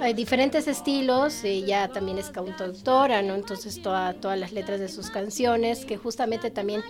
[0.00, 3.34] Hay diferentes estilos, ella también es cantautora, ¿no?
[3.34, 6.82] Entonces toda, todas las letras de sus canciones que justamente también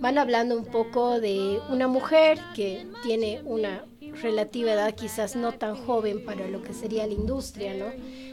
[0.00, 3.84] van hablando un poco de una mujer que tiene una
[4.22, 7.86] relativa edad quizás no tan joven para lo que sería la industria, ¿no?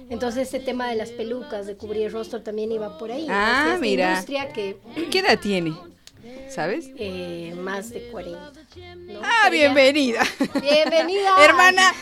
[0.09, 3.25] Entonces este tema de las pelucas, de cubrir el rostro también iba por ahí.
[3.29, 4.11] Ah, mira.
[4.11, 4.77] Industria que...
[5.09, 5.73] ¿Qué edad tiene?
[6.49, 6.89] ¿Sabes?
[6.97, 8.51] Eh, más de 40.
[9.23, 10.23] Ah, bienvenida.
[10.61, 11.31] Bienvenida.
[11.43, 11.93] Hermana.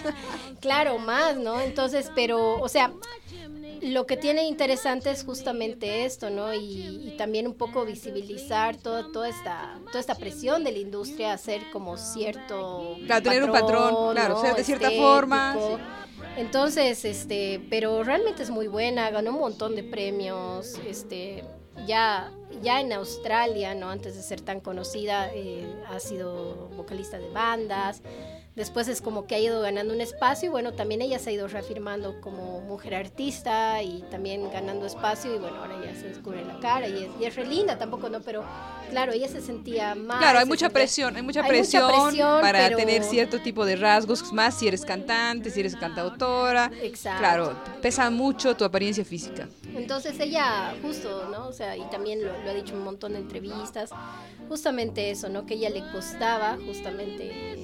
[0.60, 1.60] claro, más, ¿no?
[1.60, 2.92] Entonces, pero, o sea,
[3.82, 6.52] lo que tiene interesante es justamente esto, ¿no?
[6.54, 11.62] Y, también un poco visibilizar todo, toda, esta, toda esta presión de la industria, hacer
[11.72, 12.96] como cierto.
[13.06, 15.56] Claro, tener un patrón, claro, ser de cierta forma.
[16.36, 21.42] Entonces, este, pero realmente es muy buena, ganó un montón de premios, este,
[21.84, 22.30] ya,
[22.62, 23.90] ya en Australia, ¿no?
[23.90, 28.02] Antes de ser tan conocida, eh, ha sido vocalista de bandas.
[28.56, 31.32] Después es como que ha ido ganando un espacio y bueno, también ella se ha
[31.34, 36.42] ido reafirmando como mujer artista y también ganando espacio y bueno, ahora ya se descubre
[36.42, 38.22] la cara y es, y es re linda tampoco, ¿no?
[38.22, 38.46] Pero
[38.88, 40.20] claro, ella se sentía más...
[40.20, 44.68] Claro, hay mucha presión, hay mucha presión, para tener cierto tipo de rasgos, más si
[44.68, 46.70] eres cantante, si eres cantautora.
[46.80, 47.18] Exacto.
[47.18, 49.48] Claro, pesa mucho tu apariencia física.
[49.74, 51.48] Entonces ella justo, ¿no?
[51.48, 53.90] O sea, y también lo, lo ha dicho un montón de entrevistas,
[54.48, 55.44] justamente eso, ¿no?
[55.44, 57.55] Que ella le costaba justamente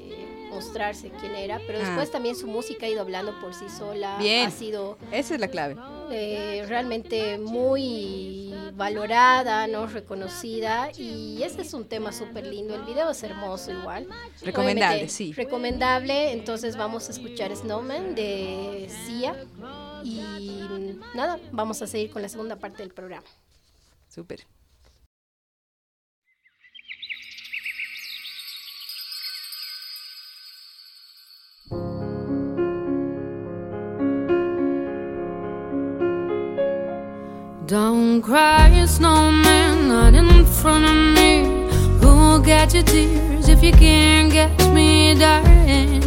[0.53, 1.83] mostrarse quién era, pero ah.
[1.83, 4.19] después también su música ha ido hablando por sí sola.
[4.19, 4.49] Bien.
[4.49, 4.99] Ha sido.
[5.11, 5.77] Esa es la clave.
[6.11, 9.87] Eh, realmente muy valorada, ¿no?
[9.87, 10.91] Reconocida.
[10.97, 12.75] Y ese es un tema súper lindo.
[12.75, 14.07] El video es hermoso igual.
[14.43, 15.33] Recomendable, sí.
[15.33, 16.33] Recomendable.
[16.33, 19.37] Entonces vamos a escuchar Snowman de Sia.
[20.05, 20.21] Y
[21.15, 23.27] nada, vamos a seguir con la segunda parte del programa.
[24.09, 24.47] Súper.
[37.73, 41.71] Don't cry, snowman, not in front of me.
[42.03, 46.03] Who'll get your tears if you can't catch me, darling?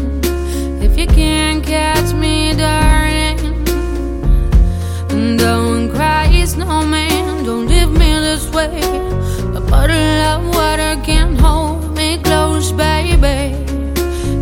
[0.80, 3.66] If you can't catch me, darling.
[5.38, 8.80] Don't cry, snowman, don't leave me this way.
[9.56, 13.56] A bottle of water can't hold me close, baby.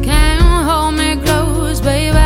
[0.04, 2.18] Can't hold me close, baby.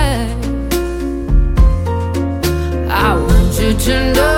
[2.89, 4.36] I want you to know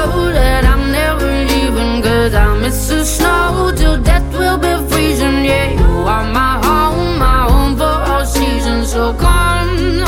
[6.09, 8.93] Are my home, my home for all seasons.
[8.93, 9.98] So come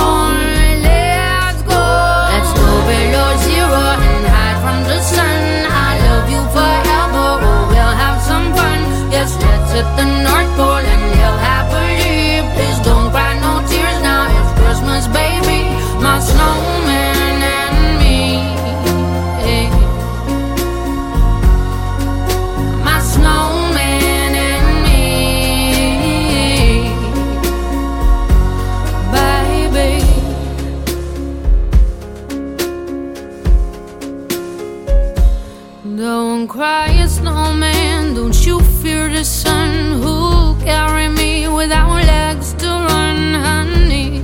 [36.42, 38.16] Don't cry, snowman.
[38.16, 44.22] Don't you fear the sun who'll carry me without legs to run, honey.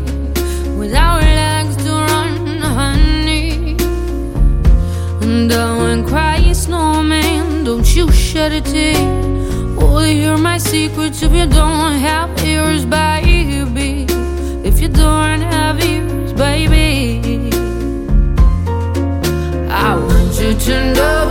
[0.76, 3.76] Without legs to run, honey.
[5.48, 7.64] Don't uh, cry, snowman.
[7.64, 8.98] Don't you shed a tear.
[9.76, 14.08] Will you hear my secrets if you don't have ears, baby?
[14.68, 17.52] If you don't have ears, baby.
[19.70, 21.27] I want you to know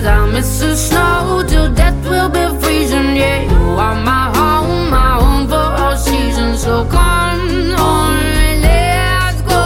[0.00, 3.16] leaving Cause I miss the snow till death will be freezing.
[3.16, 6.62] Yeah, you are my home, my home for all seasons.
[6.62, 8.16] So come on,
[8.62, 9.60] let's go.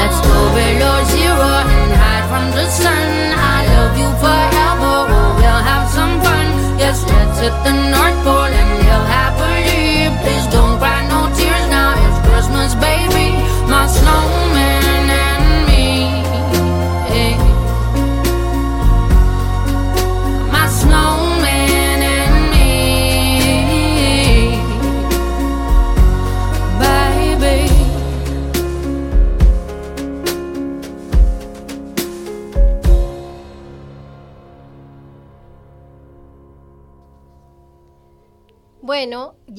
[0.00, 3.08] Let's go below zero and hide from the sun.
[3.32, 6.46] I love you forever, oh, we'll have some fun.
[6.78, 8.77] Yes, let's hit the North Pole and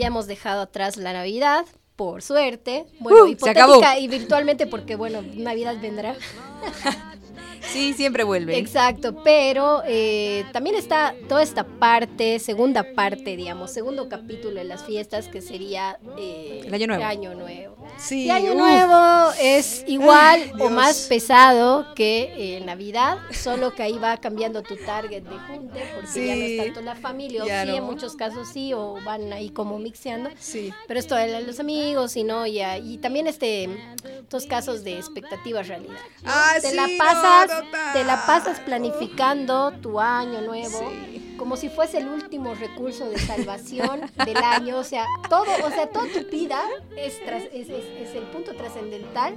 [0.10, 2.86] hemos dejado atrás la Navidad, por suerte.
[3.00, 4.00] Bueno, Uh, se hipotética acabó.
[4.00, 6.16] y virtualmente porque, bueno, Navidad vendrá.
[7.72, 8.58] Sí, siempre vuelve.
[8.58, 14.84] Exacto, pero eh, también está toda esta parte, segunda parte, digamos, segundo capítulo de las
[14.84, 17.04] fiestas, que sería eh, El Año Nuevo.
[17.04, 17.76] Año Nuevo.
[17.98, 18.58] Sí, Y Año uf.
[18.58, 24.62] Nuevo es igual Ay, o más pesado que eh, Navidad, solo que ahí va cambiando
[24.64, 27.68] tu target de junte, porque ya no Sí, es tanto la familia, o sí, en
[27.78, 27.82] no.
[27.84, 30.30] muchos casos sí, o van ahí como mixeando.
[30.40, 30.72] Sí.
[30.88, 33.70] Pero esto de los amigos y no, ya, y también este,
[34.22, 35.94] estos casos de expectativa realidad.
[36.24, 36.30] ¿no?
[36.32, 37.59] Ah, te sí, la no,
[37.94, 41.36] te la pasas planificando tu año nuevo, Sí.
[41.38, 45.88] como si fuese el último recurso de salvación del año, o sea, todo, o sea,
[45.90, 46.60] toda tu vida
[46.98, 49.36] es, tras- es, es- es el punto trascendental.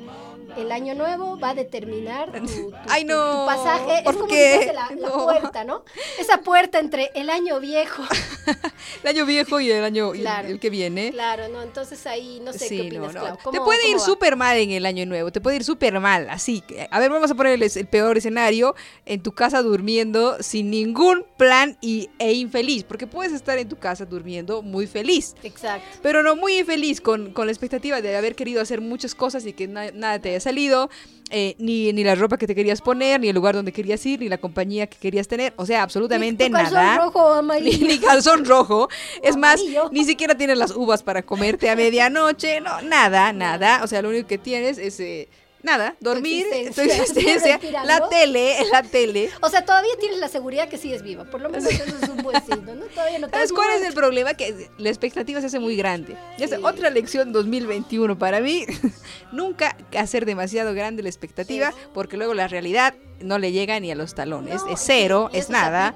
[0.57, 3.95] El año nuevo va a determinar tu, tu- Ay, tu- no, tu pasaje.
[3.99, 4.51] Es ¿por como qué?
[4.53, 5.25] si fuese la, la No.
[5.25, 5.85] puerta, ¿no?
[6.19, 8.03] Esa puerta entre el año viejo
[9.03, 10.49] El año viejo y el año el- Claro.
[10.49, 11.11] el que viene.
[11.13, 13.21] Claro, no, entonces ahí no sé Sí, qué opinas, no.
[13.23, 13.37] Clau.
[13.37, 16.29] Te ¿Cómo- puede ir súper mal en el año nuevo, te puede ir súper mal,
[16.31, 16.61] así.
[16.61, 18.75] que- A ver, vamos a ponerles el peor escenario,
[19.07, 23.77] en tu casa durmiendo sin ningún plan y, e infeliz, porque puedes estar en tu
[23.77, 25.87] casa durmiendo muy feliz, Exacto.
[26.03, 29.53] pero no muy infeliz, con, con la expectativa de haber querido hacer muchas cosas y
[29.53, 30.91] que na- nada te haya salido,
[31.31, 34.21] eh, ni, ni la ropa que te querías poner, ni el lugar donde querías ir,
[34.21, 36.99] ni la compañía que querías tener, o sea, absolutamente Tu calzón nada.
[36.99, 38.89] rojo Ni, ni calzón rojo.
[39.23, 39.61] Es más,
[39.93, 42.61] ni siquiera tienes las uvas para comerte a medianoche.
[42.61, 43.81] No, nada, nada.
[43.83, 45.29] O sea, lo único que tienes es eh,
[45.63, 47.03] nada, dormir, tu existencia.
[47.03, 49.31] existencia, la tele, la tele.
[49.41, 51.25] O sea, todavía tienes la seguridad que sigues viva.
[51.25, 52.85] Por lo menos eso es un buen signo, ¿no?
[52.87, 54.35] Todavía no te ¿Sabes cuál es el problema?
[54.35, 56.17] Que la expectativa se hace muy grande.
[56.39, 56.63] Y esa Sí.
[56.65, 58.67] otra lección 2021 para mí.
[59.33, 61.77] Nunca hacer demasiado grande la expectativa, Sí.
[61.95, 64.63] porque luego la realidad no le llega ni a los talones.
[64.65, 65.95] No, es cero, y es nada.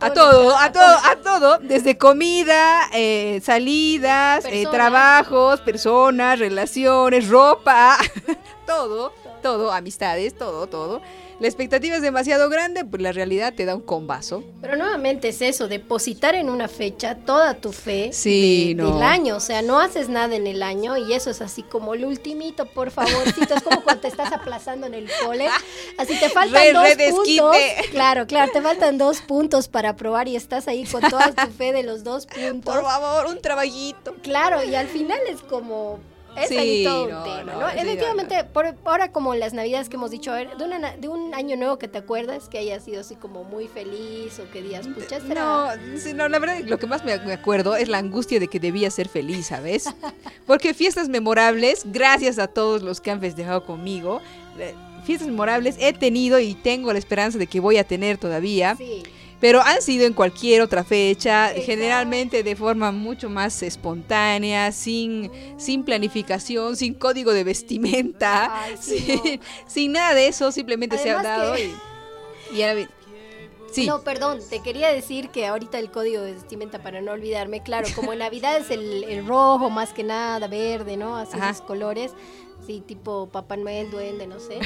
[0.00, 7.98] A, todo, a todo, a todo, desde comida, eh, salidas, eh, trabajos, personas, relaciones, ropa,
[8.66, 9.12] todo,
[9.46, 11.00] todo, amistades, todo, todo.
[11.38, 14.42] La expectativa es demasiado grande, pues la realidad te da un combazo.
[14.62, 18.94] Pero nuevamente es eso, depositar en una fecha toda tu fe Sí, de- no.
[18.94, 19.36] del año.
[19.36, 22.64] O sea, no haces nada en el año y eso es así como el ultimito,
[22.66, 23.54] por favorcito.
[23.54, 25.46] Es como cuando te estás aplazando en el cole.
[25.98, 27.56] Así te faltan Re- dos re puntos.
[27.90, 31.72] Claro, claro, te faltan dos puntos para aprobar y estás ahí con toda tu fe
[31.74, 32.74] de los dos puntos.
[32.74, 34.14] Por favor, un trabajito.
[34.22, 35.98] Claro, y al final es como...
[36.36, 37.70] Es Sí, ahí todo no, un tema, no, ¿no?
[37.70, 40.96] sí, Efectivamente, por, ahora como las navidades que hemos dicho, a ver, de, una na-
[40.96, 44.50] de un año nuevo que te acuerdas, que haya sido así como muy feliz o
[44.50, 45.68] que digas, pucha, No,
[45.98, 48.60] sí, no, la verdad, lo que más me me acuerdo es la angustia de que
[48.60, 49.86] debía ser feliz, ¿sabes?
[50.46, 54.20] Porque fiestas memorables, gracias a todos los que han festejado conmigo,
[54.58, 54.74] eh,
[55.04, 59.02] fiestas memorables he tenido y tengo la esperanza de que voy a tener todavía, Sí,
[59.40, 61.66] pero han sido en cualquier otra fecha, Exacto.
[61.66, 68.98] generalmente de forma mucho más espontánea, sin, sin planificación, sin código de vestimenta, Ay, sí,
[69.00, 71.72] sin, sin nada de eso, simplemente se ha dado que-
[72.52, 72.88] y, y ahora
[73.72, 73.86] Sí.
[73.86, 77.88] No, perdón, te quería decir que ahorita el código de vestimenta, para no olvidarme, claro,
[77.94, 81.16] como en Navidad es el, el rojo más que nada, verde, ¿no?
[81.18, 81.50] Así Ajá.
[81.50, 82.12] esos colores,
[82.66, 84.58] sí, tipo Papá Noel, duende, no sé.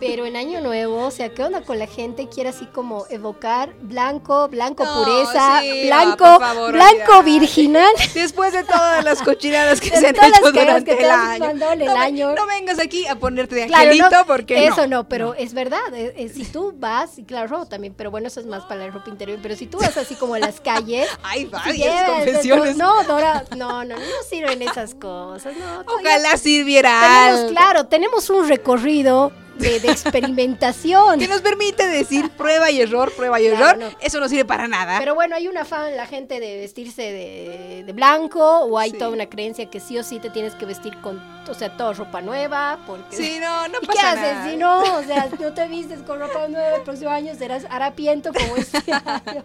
[0.00, 2.28] Pero en Año Nuevo, o sea, ¿qué onda con la gente?
[2.28, 7.22] Quiere así como evocar blanco, blanco No, pureza, sí, blanco, ah, favor, blanco ya.
[7.22, 7.92] virginal.
[8.14, 11.50] Después de todas las cochinadas que se han hecho durante el año.
[11.50, 12.34] el no, ve- año.
[12.34, 15.08] no vengas aquí a ponerte de Claro, angelito no, porque eso no.
[15.08, 18.46] pero es verdad, eh, eh, si tú vas, y claro, también, pero bueno, eso es
[18.46, 21.40] más para la ropa interior, pero si tú vas así como a las calles, Hay
[21.40, 22.76] si varias llevas- confesiones.
[22.76, 25.84] No, Dora, no, no, no sirven esas cosas, no.
[26.00, 31.18] Ojalá sirviera algo claro, tenemos un recorrido de, de experimentación.
[31.18, 33.92] que nos permite decir prueba y error, prueba y Claro, error.
[33.92, 33.98] no.
[34.00, 34.98] Eso no sirve para nada.
[34.98, 38.98] Pero bueno, hay una fan, la gente de vestirse de, de blanco, o hay Sí.
[38.98, 41.92] toda una creencia que sí o sí te tienes que vestir con, o sea, toda
[41.92, 43.14] ropa nueva, porque...
[43.16, 44.50] sí, no, no ¿Y pasa qué haces nada.
[44.50, 44.80] si no?
[44.96, 48.78] O sea, no te vistes con ropa nueva el próximo año, serás harapiento como este
[48.92, 49.44] año.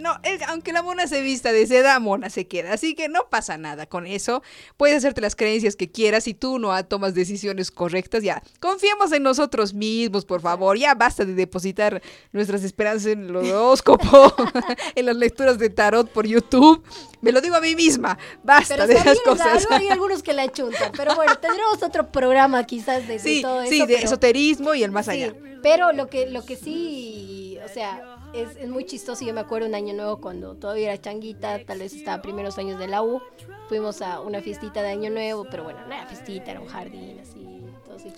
[0.00, 0.16] No,
[0.48, 2.72] aunque la mona se vista de seda, mona se queda.
[2.72, 4.42] Así que no pasa nada con eso.
[4.76, 6.24] Puedes hacerte las creencias que quieras.
[6.24, 8.42] Si tú no tomas decisiones correctas, ya.
[8.60, 10.78] Confiemos en nosotros mismos, por favor.
[10.78, 12.00] Ya basta de depositar
[12.32, 14.34] nuestras esperanzas en el horóscopo,
[14.94, 16.82] en las lecturas de tarot por YouTube.
[17.20, 18.18] Me lo digo a mí misma.
[18.42, 19.66] Basta Pero de esas cosas.
[19.70, 20.92] hay algunos que la chuntan.
[20.96, 23.70] Pero bueno, tendremos otro programa quizás de, de Sí, todo eso.
[23.70, 25.34] sí, de pero- esoterismo y el más Sí, allá.
[25.62, 29.24] pero lo que, lo que sí, o sea, es, es muy chistoso.
[29.24, 32.78] Yo me acuerdo un año nuevo cuando todavía era changuita, tal vez estaba primeros años
[32.78, 33.20] de la U.
[33.68, 37.20] Fuimos a una fiestita de año nuevo, pero bueno, no era fiestita, era un jardín
[37.20, 37.50] así.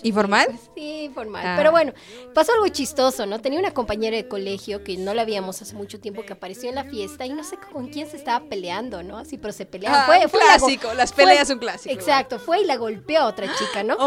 [0.03, 0.47] ¿Informal?
[0.47, 0.71] chupes.
[0.75, 1.45] Sí, informal.
[1.45, 1.55] Ah.
[1.57, 1.93] Pero bueno,
[2.35, 3.41] pasó algo chistoso, ¿no?
[3.41, 6.77] Tenía una compañera de colegio que no la veíamos hace mucho tiempo que apareció en
[6.77, 9.19] la fiesta y no sé con quién se estaba peleando, ¿no?
[9.19, 10.03] Así, pero se peleaban.
[10.03, 11.99] Ah, fue, fue la clásico, las peleas son clásicos.
[11.99, 13.97] Exacto, fue y la golpeó a otra chica, ¿no?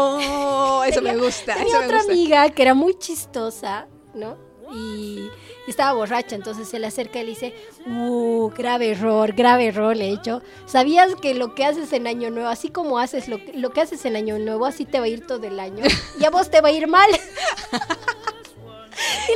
[0.78, 2.12] Oh, eso me gusta, Tenía eso me otra gusta.
[2.12, 4.45] amiga que era muy chistosa, ¿no?
[4.72, 5.28] Y
[5.68, 7.54] estaba borracha, entonces se le acerca y le dice,
[7.86, 10.42] uh, grave error, grave error, le he hecho.
[10.66, 13.80] ¿Sabías que lo que haces en Año Nuevo, así como haces lo, que- lo que
[13.80, 15.84] haces en Año Nuevo, así te va a ir todo el año?
[16.20, 17.08] Y a vos te va a ir mal.
[17.12, 17.16] y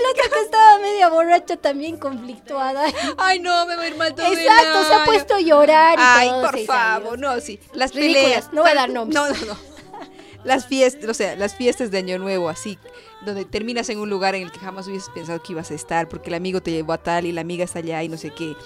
[0.03, 2.85] la otra que estaba media borracha también conflictuada.
[3.18, 5.99] Ay, no, me va a ir mal todo el Exacto, se ha puesto a llorar
[5.99, 7.18] y Ay, todo, por favor, años.
[7.18, 7.61] no, sí.
[7.74, 8.53] Las Ridículas, peleas.
[8.53, 9.14] no voy a dar nombres.
[9.14, 9.70] No, no, no.
[10.45, 12.78] Las fiestas, o sea, las fiestas de Año Nuevo, así,
[13.24, 16.08] donde terminas en un lugar en el que jamás hubieses pensado que ibas a estar,
[16.08, 18.30] porque el amigo te llevó a tal y la amiga está allá y no sé
[18.30, 18.56] qué.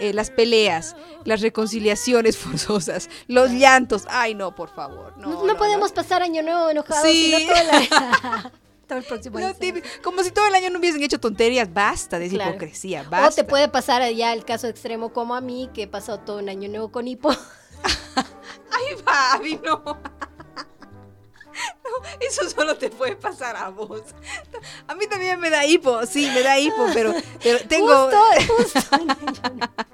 [0.00, 4.04] Eh, las peleas, las reconciliaciones forzosas, los llantos.
[4.08, 5.12] Ay, no, por favor.
[5.18, 7.34] No, No, no podemos pasar Año Nuevo enojados, Sí.
[7.36, 8.52] sino todo, la-
[8.96, 9.54] el próximo año.
[10.02, 11.72] como si todo el año no hubiesen hecho tonterías.
[11.72, 12.50] Basta de Claro.
[12.50, 13.02] hipocresía.
[13.04, 13.28] Basta.
[13.28, 16.38] O te puede pasar ya el caso extremo como a mí, que he pasado todo
[16.38, 17.30] un año nuevo con hipo.
[18.16, 19.98] Ay, Fabi, no.
[21.84, 24.02] No, eso solo te puede pasar a vos.
[24.86, 28.08] A mí también me da hipo, sí, me da hipo, pero, pero tengo...
[28.10, 28.96] Justo, justo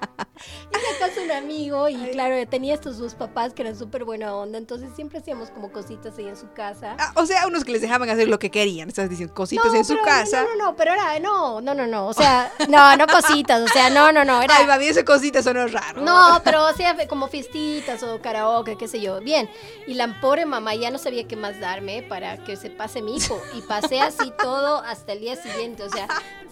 [1.03, 4.89] a un amigo y claro, tenía estos dos papás que eran súper buena onda, entonces
[4.95, 6.95] siempre hacíamos como cositas ahí en su casa.
[6.99, 9.75] Ah, o sea, unos que les dejaban hacer lo que querían, estás diciendo, cositas No,
[9.75, 10.43] en su pero- casa.
[10.43, 13.67] No, no, no, pero era, no, no, no, no, o sea, no, no cositas, o
[13.67, 14.57] sea, no, no, no, era...
[14.57, 16.01] Ay, Fabi, esas cositas son raro.
[16.01, 19.19] No, pero o sea, como fiestitas o karaoke, qué sé yo.
[19.21, 19.49] Bien.
[19.87, 23.17] Y la pobre mamá ya no sabía qué más darme para que se pase mi
[23.17, 23.41] hipo.
[23.55, 25.83] Y pasé así todo hasta el día siguiente.
[25.83, 26.07] O sea,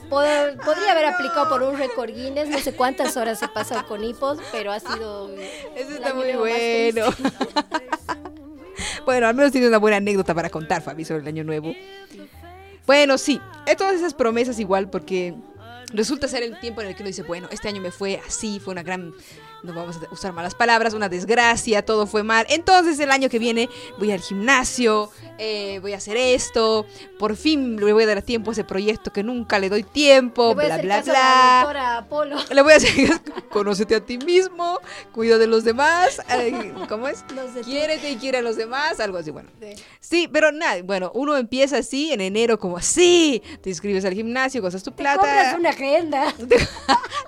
[0.09, 2.49] pod- podría haber aplicado por un récord Guinness.
[2.49, 5.29] No sé cuántas horas he pasado con hipos, pero ha sido.
[5.75, 7.05] Eso está muy bueno.
[9.05, 11.73] bueno, al menos tienes una buena anécdota para contar, Fabi, sobre el año nuevo.
[12.85, 15.33] Bueno, sí, es todas esas promesas igual, porque
[15.93, 18.59] resulta ser el tiempo en el que uno dice, bueno, este año me fue así,
[18.59, 19.11] fue una gran,
[19.65, 22.45] no vamos a usar malas palabras, una desgracia, todo fue mal.
[22.49, 26.85] Entonces el año que viene voy al gimnasio, eh, voy a hacer esto,
[27.19, 30.49] por fin le voy a dar tiempo a ese proyecto que nunca le doy tiempo,
[30.49, 31.97] Le voy a bla, hacer bla, caso a la bla.
[31.97, 32.35] Apolo.
[32.53, 33.11] Le voy a decir,
[33.49, 34.79] conócete a ti mismo,
[35.11, 36.21] cuida de los demás,
[36.87, 37.23] ¿cómo es?
[37.35, 37.65] No sé tú.
[37.69, 39.49] Quiérete y quiere a los demás, algo así, bueno.
[39.59, 39.73] Sí.
[39.99, 44.61] Sí, pero nada, bueno, uno empieza así en enero como así, te inscribes al gimnasio,
[44.61, 45.19] cosas tu Te plata.
[45.19, 46.33] compras una agenda.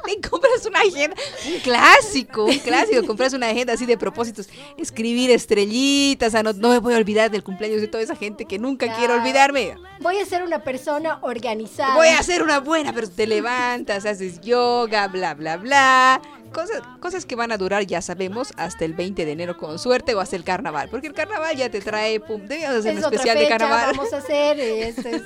[0.06, 1.16] Te compras una agenda,
[1.48, 6.70] un clásico, un clásico, compras una agenda así de propósitos, escribir estrellitas, ah, no, no
[6.70, 9.76] me voy a olvidar del cumpleaños de toda esa gente que nunca quiero olvidarme.
[10.00, 11.96] Voy a ser una persona organizada.
[11.96, 16.22] Voy a ser una buena, pero te levantas, haces yoga, bla, bla, bla.
[16.54, 20.16] Cosas, cosas que van a durar, ya sabemos, hasta el 20 de enero con suerte
[20.16, 20.90] o hasta el carnaval.
[20.90, 23.94] Porque el carnaval ya te trae, pum, debemos hacer Es un especial de carnaval.
[23.96, 24.60] vamos a hacer.
[24.60, 25.24] este es-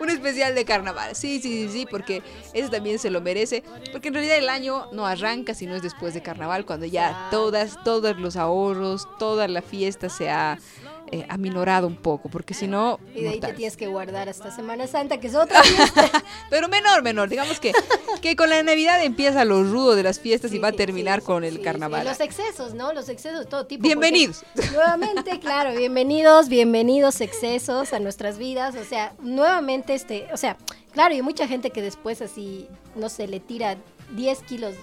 [0.00, 1.14] un especial de carnaval.
[1.14, 3.62] Sí, sí, sí, sí, porque ese también se lo merece.
[3.92, 7.28] Porque en realidad el año no arranca si no es después de carnaval, cuando ya
[7.30, 10.58] todas, todos los ahorros, toda la fiesta se ha
[11.12, 12.28] eh, aminorado un poco.
[12.28, 12.98] Porque si no.
[13.14, 16.10] Y de ahí te tienes que guardar hasta Semana Santa, que es otra fiesta.
[16.50, 17.28] Pero menor, menor.
[17.28, 17.72] Digamos que,
[18.20, 21.26] que con la Navidad empieza lo rudo de las fiestas y va a terminar sí,
[21.26, 22.04] con sí, el carnaval.
[22.04, 22.92] Los excesos, ¿no?
[22.92, 23.82] Los excesos de todo tipo.
[23.82, 24.44] Bienvenidos.
[24.72, 28.74] Nuevamente, claro, bienvenidos, bienvenidos excesos a nuestras vidas.
[28.76, 30.56] O sea, nuevamente, este, o sea,
[30.92, 33.76] claro, y mucha gente que después así, no sé, le tira
[34.14, 34.74] 10 kilos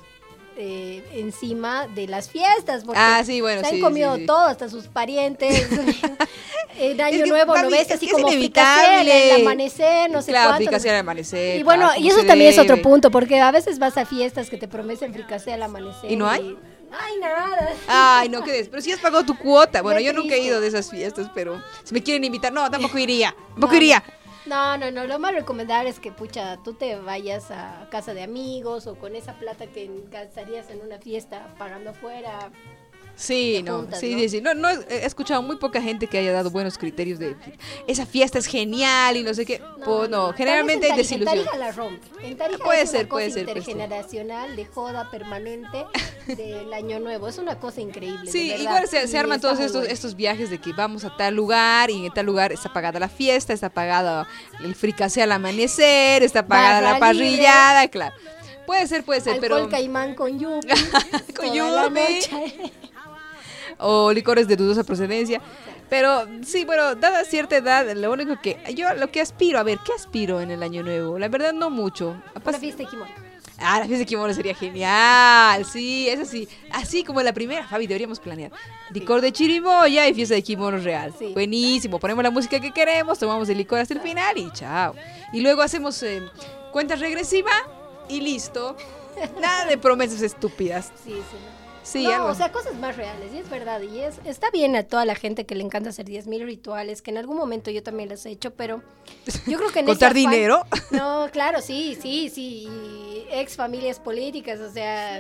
[0.58, 2.84] eh, encima de las fiestas.
[2.84, 5.68] Porque Ah, sí, bueno, se han sí, comido sí, todo, hasta sus parientes.
[6.78, 7.88] en Año que, Nuevo, ¿no mami, ves?
[7.90, 10.90] es Así como fricasé, el amanecer, no sé claro, cuánto.
[10.90, 11.60] al amanecer.
[11.60, 14.58] y bueno, y eso también es otro punto, porque a veces vas a fiestas que
[14.58, 16.12] te prometen fricasé al amanecer.
[16.12, 16.58] ¿Y no hay?
[16.96, 17.74] Hay nada.
[17.88, 18.70] Ay, no quedes.
[18.70, 19.82] Pero si has pagado tu cuota.
[19.84, 22.70] Bueno, Qué yo nunca he ido de esas fiestas, pero si me quieren invitar, no,
[22.70, 23.36] tampoco iría.
[23.54, 24.04] Tampoco No, iría.
[24.46, 25.06] No, no, no.
[25.06, 29.16] Lo más recomendable es que, pucha, tú te vayas a casa de amigos o con
[29.16, 32.52] esa plata que gastarías en una fiesta pagando afuera.
[33.16, 34.20] Sí, no, juntas, sí, ¿no?
[34.20, 34.42] sí, sí.
[34.42, 37.36] No, no, he escuchado muy poca gente que haya dado buenos criterios de
[37.88, 39.62] esa fiesta es genial y no sé qué.
[39.86, 41.40] Pues no, generalmente hay vez en Tarija- desilusión.
[41.40, 42.08] En Tarija la rompe.
[42.28, 45.86] En Tarija Puede es ser, una puede cosa ser, intergeneracional de joda permanente
[46.28, 47.28] del año nuevo.
[47.28, 48.32] Es una cosa increíble.
[48.32, 49.94] Sí, de igual se, se arman todos estos, bueno.
[49.94, 53.10] estos viajes de que vamos a tal lugar y en tal lugar está pagada la
[53.10, 54.28] fiesta, está pagada
[54.64, 57.00] el fricase al amanecer, está pagada la libre.
[57.00, 58.16] parrillada, claro.
[58.66, 59.70] Puede ser, puede ser, Alcohol pero...
[59.70, 60.68] caimán con yupi.
[61.36, 62.72] Con yupi.
[63.80, 65.42] O licores de dudosa procedencia.
[65.90, 69.80] Pero sí, bueno, dada cierta edad, lo único que yo lo que aspiro, a ver,
[69.86, 71.20] ¿qué aspiro en el año nuevo?
[71.20, 72.16] La verdad no mucho.
[72.44, 73.10] Una fiesta de Jimón.
[73.60, 75.64] Ah, la fiesta de kimono sería genial.
[75.66, 76.48] Sí, es así.
[76.72, 78.52] Así como la primera, Fabi, deberíamos planear.
[78.92, 81.14] Licor de chirimoya y fiesta de kimono real.
[81.18, 81.32] Sí.
[81.34, 82.00] Buenísimo.
[82.00, 84.96] Ponemos la música que queremos, tomamos el licor hasta el final y chao.
[85.32, 86.24] Y luego hacemos eh,
[86.72, 87.52] cuenta regresiva
[88.10, 88.76] y listo.
[89.42, 90.92] Nada de promesas estúpidas.
[91.04, 91.53] Sí, sí.
[91.84, 92.28] Sí, no, algo.
[92.30, 95.16] o sea, cosas más reales, y es verdad, y es, está bien a toda la
[95.16, 98.30] gente que le encanta hacer 10.000 rituales, que en algún momento yo también los he
[98.32, 98.82] hecho, pero
[99.48, 100.64] yo creo que en ¿Contar afán- dinero?
[100.92, 105.20] No, claro, sí, sí, sí, y ex familias políticas, o sea,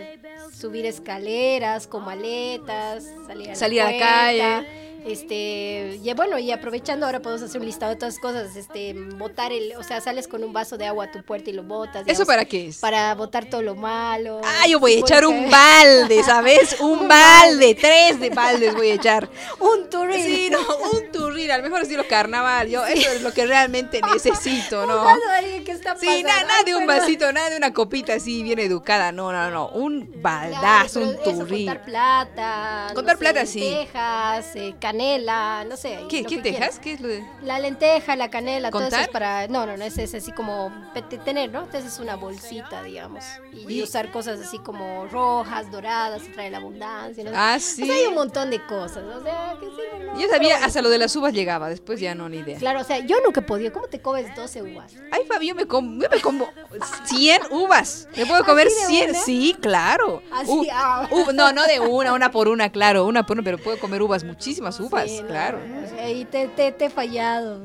[0.58, 4.93] subir escaleras con maletas, salir a Salir a la, calle.
[5.06, 8.94] Este, y bueno, y aprovechando ahora podemos hacer un listado de todas las cosas, este,
[8.94, 11.64] botar el, o sea, sales con un vaso de agua a tu puerta y lo
[11.64, 12.04] botas.
[12.08, 12.78] ¿Eso para qué es?
[12.78, 14.42] para botar todo lo malo.
[14.44, 16.78] Ah, yo voy a echar un balde, ¿sabes?
[16.80, 19.30] Un Un balde, tres de baldes voy a echar.
[19.60, 20.24] Un turrín.
[20.24, 22.70] Sí, no, un turrín, al mejor estilo carnaval.
[22.70, 25.00] Yo, eso es lo que realmente necesito, ¿no?
[25.00, 27.74] Un vaso de alguien que está Sí, nada, nada de un vasito, nada de una
[27.74, 29.12] copita así bien educada.
[29.12, 29.70] No, no, no.
[29.70, 31.66] Un baldazo, un eso, turrín.
[31.68, 32.86] Contar plata.
[32.90, 33.60] no Contar sé, plata, sí.
[33.62, 36.00] lentejas, eh, canela, no sé.
[36.10, 36.80] ¿Qué, tejas?
[36.80, 37.26] ¿Qué es lo de.?
[37.44, 39.06] La lenteja, la canela, todo eso ¿Contar?
[39.06, 39.48] es para.
[39.48, 40.72] No, no, no, ese es así como
[41.26, 41.64] tener, ¿no?
[41.64, 43.24] Entonces es una bolsita, digamos.
[43.52, 47.24] Y, Y- usar cosas así como rojas, doradas, trae la abundancia.
[47.24, 47.32] ¿no?
[47.34, 47.86] Ah, O sí.
[47.86, 49.04] sea, hay un montón de cosas.
[49.04, 50.20] O sea, que sirven, ¿no?
[50.20, 52.58] Yo sabía, hasta lo de las uvas llegaba, después ya no, ni idea.
[52.60, 53.74] Claro, o sea, yo nunca podido.
[53.74, 54.94] ¿Cómo te comes 12 uvas?
[55.12, 56.50] Ay, Fabi, yo me como, yo me como
[57.06, 58.08] 100 uvas.
[58.16, 59.10] ¿Me puedo comer ¿Así de 100?
[59.10, 59.20] una?
[59.20, 60.22] Sí, claro.
[60.32, 61.08] Así, ah.
[61.12, 64.02] u- no, no de una, una por una, claro, una por una, pero puedo comer
[64.02, 65.60] uvas, muchísimas uvas, Sí, no, claro.
[65.86, 67.62] o sea, y te, te, te he fallado.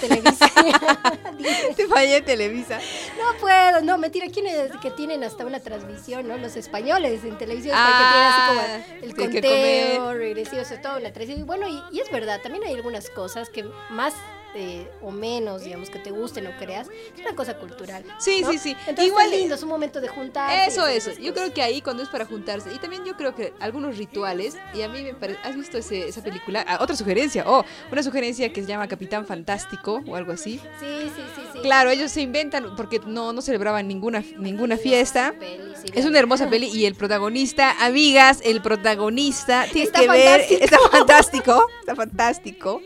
[0.00, 0.50] Televisa.
[1.76, 2.80] Te fallé, Televisa.
[3.16, 6.36] No puedo, no, mentira, ¿quiénes que tienen hasta una transmisión, no?
[6.36, 10.78] Los españoles en televisión, Ah, que tienen así como el sí, que conteo regresivo, sobre
[10.78, 11.38] todo una tradición.
[11.38, 14.14] Y bueno, y, y es verdad, también hay algunas cosas que más
[14.54, 18.04] eh, o menos, digamos, que te gusten o creas, es una cosa cultural.
[18.18, 18.50] Sí, ¿no?
[18.50, 18.70] sí, sí.
[18.86, 20.64] Entonces Igual- es lindo, es un momento de juntarse.
[20.64, 21.12] y Eso, eso.
[21.20, 22.72] Yo creo que ahí cuando es para juntarse.
[22.74, 26.08] Y también yo creo que algunos rituales, y a mí me parece, ¿has visto ese-
[26.08, 26.64] esa película?
[26.66, 30.58] Ah, otra sugerencia, oh, una sugerencia que se llama Capitán Fantástico o algo así.
[30.80, 31.58] Sí, sí, sí, sí.
[31.60, 35.34] Claro, ellos se inventan porque no, no celebraban ninguna, ninguna fiesta.
[35.38, 40.08] Peli, sí, Es una hermosa peli y el protagonista, amigas, el protagonista tiene Está que
[40.08, 42.82] ver, está fantástico, está fantástico.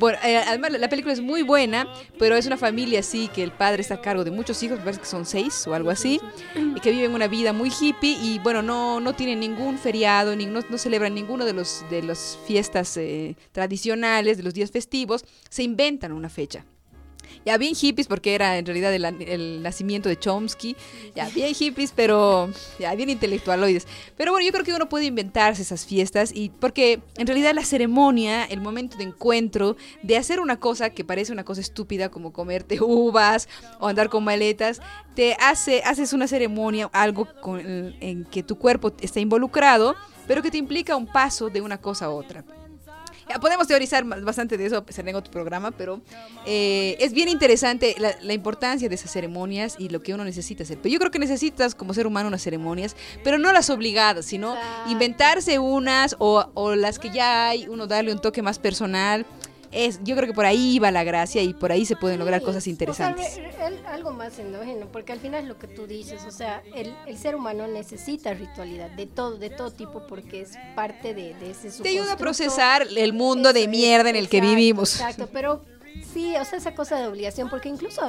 [0.00, 1.86] Bueno, eh, además la, la película es muy buena,
[2.18, 4.84] pero es una familia así que el padre está a cargo de muchos hijos, me
[4.84, 6.18] parece que son seis o algo así,
[6.56, 10.46] y que viven una vida muy hippie y bueno, no, no tienen ningún feriado, ni,
[10.46, 15.22] no, no celebran ninguno de los de las fiestas eh, tradicionales, de los días festivos,
[15.50, 16.64] se inventan una fecha.
[17.44, 20.76] Ya bien hippies porque era en realidad el, nacimiento de Chomsky,
[21.14, 23.86] ya bien hippies, pero ya bien intelectualoides.
[24.16, 27.64] Pero bueno, yo creo que uno puede inventarse esas fiestas y porque en realidad la
[27.64, 32.32] ceremonia, el momento de encuentro, de hacer una cosa que parece una cosa estúpida como
[32.32, 34.80] comerte uvas o andar con maletas,
[35.14, 40.50] te hace, haces una ceremonia, algo con, en que tu cuerpo está involucrado, pero que
[40.50, 42.44] te implica un paso de una cosa a otra.
[43.40, 46.00] Podemos teorizar bastante de eso, será en otro programa, pero
[46.46, 50.62] eh, es bien interesante la, la importancia de esas ceremonias y lo que uno necesita
[50.62, 50.78] hacer.
[50.78, 54.56] Pero yo creo que necesitas como ser humano unas ceremonias, pero no las obligadas, sino
[54.88, 59.26] inventarse unas o, o las que ya hay, uno darle un toque más personal.
[59.72, 62.40] Es, yo creo que por ahí va la gracia y por ahí se pueden lograr
[62.40, 63.36] Sí, cosas o sea, interesantes.
[63.36, 66.62] re- re- algo más endógeno, porque al final es lo que tú dices, o sea,
[66.74, 71.34] el, el ser humano necesita ritualidad de todo, de todo tipo, porque es parte de,
[71.34, 74.94] de ese Te ayuda a procesar el mundo de mierda en el que exacto, vivimos.
[74.94, 75.62] Exacto, pero
[76.12, 78.00] sí, o sea, esa cosa de obligación, porque incluso,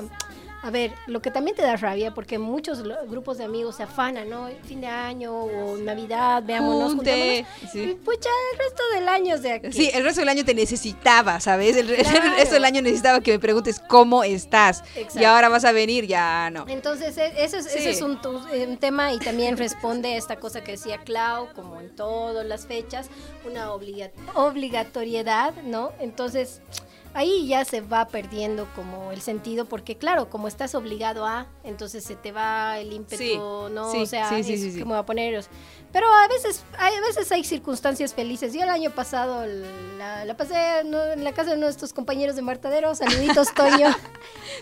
[0.63, 4.29] a ver, lo que también te da rabia, porque muchos grupos de amigos se afanan,
[4.29, 4.47] ¿no?
[4.63, 7.79] Fin de año o Navidad, veámonos, Junte, juntémonos, sí.
[7.79, 10.53] y pucha, el resto del año, o sea, que- Sí, el resto del año te
[10.53, 11.75] necesitaba, ¿sabes?
[11.77, 12.05] El, el
[12.37, 14.83] resto del año necesitaba que me preguntes cómo estás.
[14.95, 15.27] Y Exacto.
[15.27, 16.65] ahora vas a venir, ya no.
[16.67, 18.19] Entonces, e- eso es, eso es un,
[18.67, 22.67] un tema y también responde a esta cosa que decía Clau, como en todas las
[22.67, 23.09] fechas,
[23.45, 25.91] una obliga- obligatoriedad, ¿no?
[25.99, 26.61] Entonces,
[27.13, 32.03] ahí ya se va perdiendo como el sentido, porque claro, como estás obligado a, entonces
[32.03, 33.91] se te va el ímpetu, Sí, ¿no?
[33.91, 35.43] sí, o sea, sí, sí, es como a poner...
[35.91, 38.53] Pero a veces, hay, a veces hay circunstancias felices.
[38.53, 39.45] Yo el año pasado
[39.97, 41.03] la, la pasé ¿no?
[41.03, 42.95] en la casa de nuestros compañeros de Martadero.
[42.95, 43.87] Saluditos, Toño.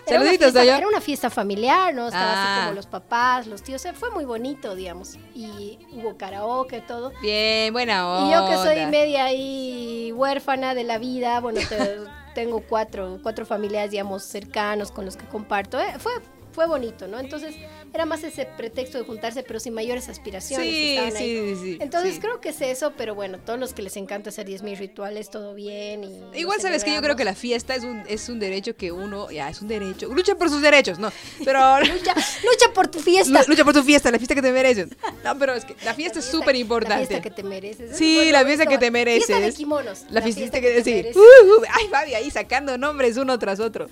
[0.08, 0.72] Saluditos, Toño.
[0.74, 2.06] Era una fiesta familiar, ¿no?
[2.06, 2.52] Estaba Ah.
[2.54, 3.80] así como los papás, los tíos.
[3.80, 5.18] o sea, fue muy bonito, digamos.
[5.32, 7.12] Y hubo karaoke, todo.
[7.22, 8.26] Bien, buena onda.
[8.28, 12.00] Y yo que soy media ahí huérfana de la vida, bueno, te-
[12.34, 15.78] tengo cuatro, cuatro familiares, digamos, cercanos con los que comparto.
[15.80, 16.12] eh, fue
[16.52, 17.18] fue bonito, ¿no?
[17.18, 17.54] Entonces
[17.92, 20.68] era más ese pretexto de juntarse, pero sin mayores aspiraciones.
[20.68, 21.36] Sí, estaban ahí.
[21.36, 22.20] sí, sí, sí, Entonces sí.
[22.20, 25.54] creo que es eso, pero bueno, todos los que les encanta hacer 10.000 rituales, todo
[25.54, 26.04] bien.
[26.04, 28.92] Y Igual sabes que yo creo que la fiesta es un, es un derecho que
[28.92, 30.08] uno, ya, es un derecho.
[30.12, 31.12] Lucha por sus derechos, ¿no?
[31.44, 33.40] Pero Lucha, lucha por tu fiesta.
[33.40, 34.88] Lu- lucha por tu fiesta, la fiesta que te mereces.
[35.24, 37.06] No, pero es que la fiesta es La súper La importante.
[37.06, 37.96] fiesta que te mereces.
[37.96, 39.26] Sí, Bueno, la fiesta que te mereces.
[39.26, 40.04] Fiesta de kimonos.
[40.10, 40.90] La, fiesta que, te sí.
[40.94, 41.16] mereces.
[41.16, 43.88] Uh, uh, ay, Fabi, ahí sacando nombres uno tras otro.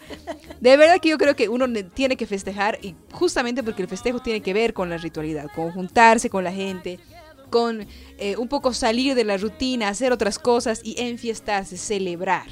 [0.61, 3.88] De verdad que yo creo que uno ne- tiene que festejar y justamente porque el
[3.89, 6.99] festejo tiene que ver con la ritualidad, con juntarse con la gente,
[7.51, 7.87] con
[8.19, 12.47] eh, un poco salir de la rutina, hacer otras cosas y enfiestarse, celebrar.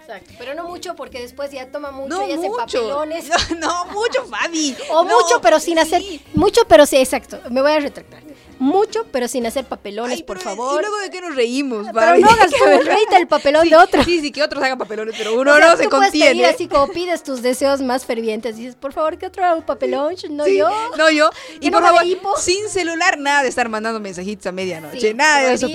[0.00, 2.56] Exacto, pero no mucho porque después ya toma mucho No y hace mucho.
[2.58, 3.28] papelones.
[3.28, 4.76] No, no, mucho, Fabi.
[4.90, 6.00] O No, mucho, pero sin hacer.
[6.34, 7.40] Mucho, pero sí, exacto.
[7.50, 8.22] Me voy a retractar.
[8.58, 10.80] Mucho, pero sin hacer papelones, Ay, por pero, favor.
[10.80, 13.76] ¿Y luego de qué nos reímos, Pero no hagas tú, reíte el papelón Sí, de
[13.76, 14.02] otro.
[14.04, 16.46] Sí, sí, que otros hagan papelones, pero uno O sea, no se tú pedir contiene.
[16.46, 18.56] así como pides tus deseos más fervientes.
[18.56, 20.68] Dices, por favor, que otro haga un papelón, no Sí, yo.
[20.96, 21.30] No yo.
[21.60, 22.02] Y no por favor,
[22.38, 25.12] sin celular, nada de estar mandando mensajitos a medianoche.
[25.14, 25.68] Nada de eso,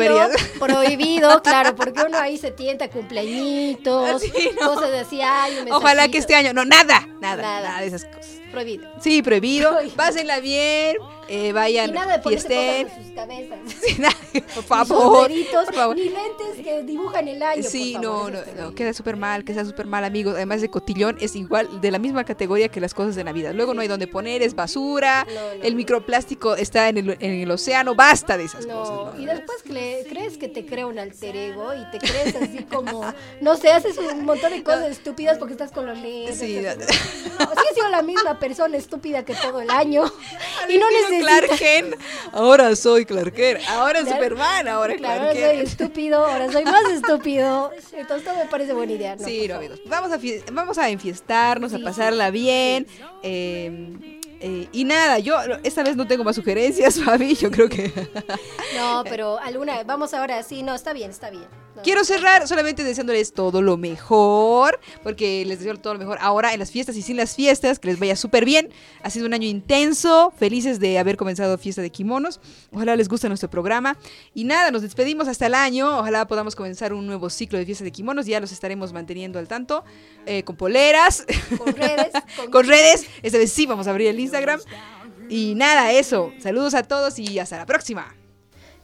[0.59, 4.67] prohibido, claro, porque uno ahí se tienta cumpleañitos, no.
[4.73, 6.53] cosas así, ay, un Ojalá que este año.
[6.53, 7.61] No, nada, nada, Nada.
[7.61, 8.39] nada, de esas cosas.
[8.51, 8.89] Prohibido.
[9.01, 9.71] Sí, prohibido.
[9.71, 9.95] Prohibido.
[9.95, 10.97] Pásenla bien.
[11.31, 12.83] Eh, vayan, Y nada de ponerse fiesten.
[12.83, 13.59] cosas en sus cabezas.
[13.81, 14.15] Sí, nada,
[14.55, 14.87] por favor.
[15.17, 15.95] sombreritos, Por favor.
[15.95, 17.63] Ni lentes que dibujan el año.
[17.63, 20.35] Sí, por no, favor, no, no, queda súper mal, queda súper mal, amigos.
[20.35, 23.53] Además de cotillón, es igual, de la misma categoría que las cosas de Navidad.
[23.53, 27.31] Luego no hay donde poner, es basura, No, no, el microplástico está en el, en
[27.41, 29.15] el océano, basta de esas cosas.
[29.15, 29.21] ¿no?
[29.21, 33.05] y después cre- crees que te crea un alter ego y te crees así como,
[33.41, 36.37] no sé, haces un montón de cosas estúpidas porque estás con los lentes.
[36.39, 36.71] Sí, no.
[36.85, 40.03] Sí he sido la misma persona estúpida que todo el año
[40.69, 41.59] y no estilo Clark.
[41.59, 41.95] Kent,
[42.31, 44.15] ahora soy Clark Kent, ahora Claro.
[44.15, 47.71] Superman, ahora Claro, ahora soy estúpido, ahora soy más estúpido.
[47.93, 49.15] Entonces todo me parece buena idea.
[49.15, 49.59] No, Sí, no.
[49.85, 50.19] Vamos a,
[50.51, 52.87] vamos a enfiestarnos, Sí, a pasarla bien.
[53.23, 57.35] eh, eh, y nada, yo esta vez no tengo más sugerencias, Fabi.
[57.35, 57.91] Yo creo que.
[58.75, 61.45] No, pero alguna, vamos ahora, sí, no, está bien, está bien.
[61.83, 66.59] Quiero cerrar solamente deseándoles todo lo mejor, porque les deseo todo lo mejor ahora en
[66.59, 68.69] las fiestas y sin las fiestas, que les vaya súper bien.
[69.03, 72.39] Ha sido un año intenso, felices de haber comenzado Fiesta de Kimonos.
[72.71, 73.97] Ojalá les guste nuestro programa.
[74.33, 75.99] Y nada, nos despedimos hasta el año.
[75.99, 78.25] Ojalá podamos comenzar un nuevo ciclo de Fiesta de Kimonos.
[78.25, 79.83] Ya los estaremos manteniendo al tanto,
[80.25, 81.25] eh, con poleras,
[81.57, 83.05] Con redes, con, con redes.
[83.21, 84.59] Esta vez sí vamos a abrir el Instagram.
[85.29, 86.31] Y nada, eso.
[86.39, 88.20] Saludos a todos y hasta la próxima.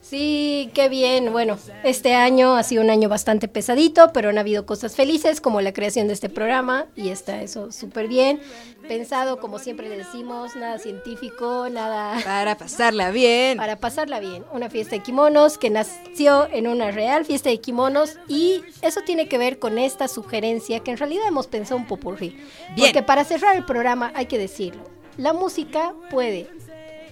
[0.10, 1.34] Sí, qué bien.
[1.34, 5.60] Bueno, este año ha sido un año bastante pesadito, pero han habido cosas felices como
[5.60, 8.40] la creación de este programa y está eso súper bien.
[8.88, 13.58] Pensado, como siempre le decimos, nada científico, nada Para pasarla bien.
[13.58, 14.46] para pasarla bien.
[14.54, 19.28] Una fiesta de kimonos que nació en una real fiesta de kimonos y eso tiene
[19.28, 22.30] que ver con esta sugerencia que en realidad hemos pensado un popurrí.
[22.76, 22.88] Bien.
[22.88, 24.84] Porque para cerrar el programa hay que decirlo,
[25.18, 26.50] la música puede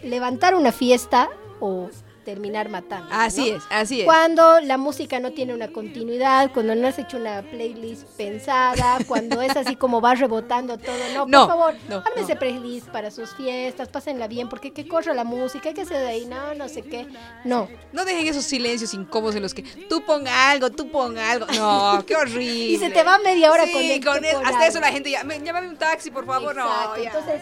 [0.02, 1.30] levantar una fiesta
[1.60, 1.90] o
[2.26, 3.08] terminar matando.
[3.12, 3.58] Así ¿no?
[3.58, 4.06] es, así es.
[4.06, 9.42] Cuando la música no tiene una continuidad, cuando no has hecho una playlist pensada, cuando
[9.42, 10.98] es así como va rebotando todo,
[11.28, 12.04] no, por favor, no,
[12.40, 16.08] playlist para sus fiestas, pásenla bien, porque que corra la música, hay que hacer de
[16.08, 17.08] ahí, no, no sé qué,
[17.46, 17.70] no.
[17.94, 21.46] No dejen esos silencios incómodos en los que tú ponga algo, tú ponga algo.
[21.56, 22.44] No, qué horrible.
[22.74, 24.70] Y se te va media hora Sí, con el- con el- con hasta algo.
[24.70, 26.54] eso la gente ya, "Me- llámame un taxi, por favor.
[26.58, 27.10] Exacto, No, ya.
[27.12, 27.42] entonces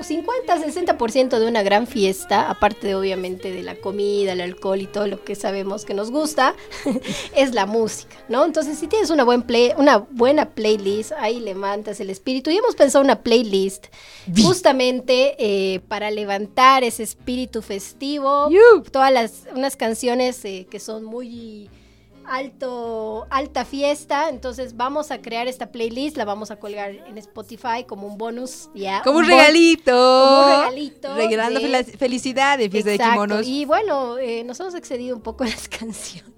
[0.00, 5.06] 50-60% de una gran fiesta, aparte de, obviamente de la comida, el alcohol y todo
[5.06, 6.54] lo que sabemos que nos gusta,
[7.34, 8.44] es la música, ¿no?
[8.44, 12.50] Entonces, si tienes una, buen play, una buena playlist, ahí levantas el espíritu.
[12.50, 13.86] Y hemos pensado una playlist
[14.42, 18.48] justamente eh, para levantar ese espíritu festivo.
[18.90, 21.68] Todas las, unas canciones eh, que son muy
[22.30, 24.28] alto, alta fiesta.
[24.30, 28.70] Entonces vamos a crear esta playlist, la vamos a colgar en Spotify como un bonus,
[28.74, 29.02] ya.
[29.02, 29.92] Como un regalito.
[29.92, 33.46] como un regalito Regalando de- fel- felicidad de fiesta Exacto, de kimonos.
[33.46, 36.30] Y bueno, eh, nos hemos excedido un poco en las canciones.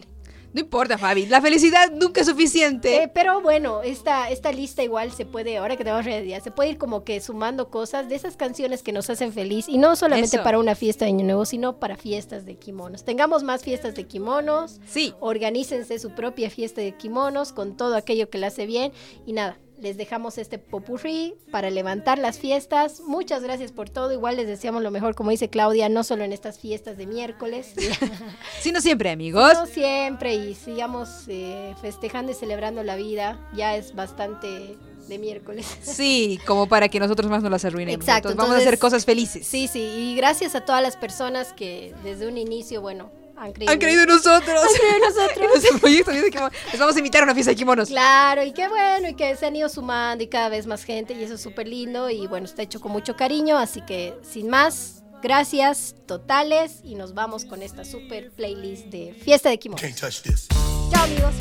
[0.52, 1.26] No importa, Fabi.
[1.26, 3.02] La felicidad nunca es suficiente.
[3.02, 6.50] Eh, pero bueno, esta, esta lista igual se puede, ahora que tenemos redes, ya, se
[6.50, 9.68] puede ir como que sumando cosas de esas canciones que nos hacen feliz.
[9.68, 10.44] Y no solamente Eso.
[10.44, 13.04] para una fiesta de Año Nuevo, sino para fiestas de kimonos.
[13.04, 14.80] Tengamos más fiestas de kimonos.
[14.86, 15.14] sí.
[15.20, 18.92] Organícense su propia fiesta de kimonos con todo aquello que le hace bien.
[19.26, 23.00] Y nada, les dejamos este popurrí para levantar las fiestas.
[23.00, 24.12] Muchas gracias por todo.
[24.12, 27.74] Igual les deseamos lo mejor, como dice Claudia, no solo en estas fiestas de miércoles,
[28.60, 29.52] Sino siempre, amigos.
[29.54, 30.34] no siempre.
[30.34, 33.50] Y sigamos eh, festejando y celebrando la vida.
[33.54, 34.76] Ya es bastante
[35.08, 35.66] de miércoles.
[35.82, 38.00] Sí, como para que nosotros más no las arruinemos.
[38.00, 39.44] Exacto, Entonces, vamos a hacer cosas felices.
[39.44, 43.10] Sí, sí, y gracias a todas las personas que desde un inicio, bueno,
[43.42, 44.02] han creído.
[44.02, 44.60] En nosotros.
[44.62, 45.64] Han creído en nosotros.
[46.08, 47.88] en les vamos a invitar a una fiesta de kimonos.
[47.88, 51.14] Claro, y qué bueno, y que se han ido sumando y cada vez más gente,
[51.14, 52.10] y eso es súper lindo.
[52.10, 57.14] Y bueno, está hecho con mucho cariño, así que sin más, gracias totales y nos
[57.14, 59.82] vamos con esta super playlist de fiesta de kimonos.
[59.82, 60.48] Can't touch this.
[60.90, 61.34] Chao, amigos.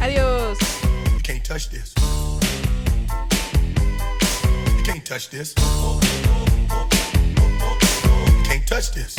[0.00, 0.58] Adiós.
[1.12, 1.94] You can't touch this.
[4.76, 5.54] You can't touch this.
[8.48, 9.16] Can't touch this.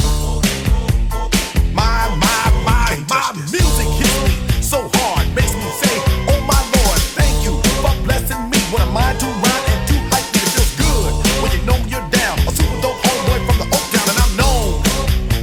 [1.73, 5.95] My, my, my, my music hits me so hard, makes me say,
[6.31, 7.53] Oh my Lord, thank you
[7.83, 8.57] for blessing me.
[8.71, 10.39] What am I to rhyme and do like me?
[10.41, 11.11] It feels good
[11.41, 12.39] when you know you're down.
[12.47, 14.81] A super dope homeboy from the Oak and I'm known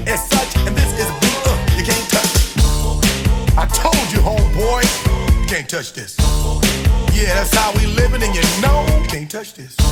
[0.08, 0.50] as such.
[0.66, 2.32] And this is a beat uh, you can't touch.
[3.56, 4.82] I told you, homeboy,
[5.40, 6.16] you can't touch this.
[7.12, 9.85] Yeah, that's how we living, and you know you can't touch this.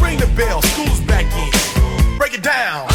[0.00, 2.18] Ring the bell, school's back in.
[2.18, 2.93] Break it down.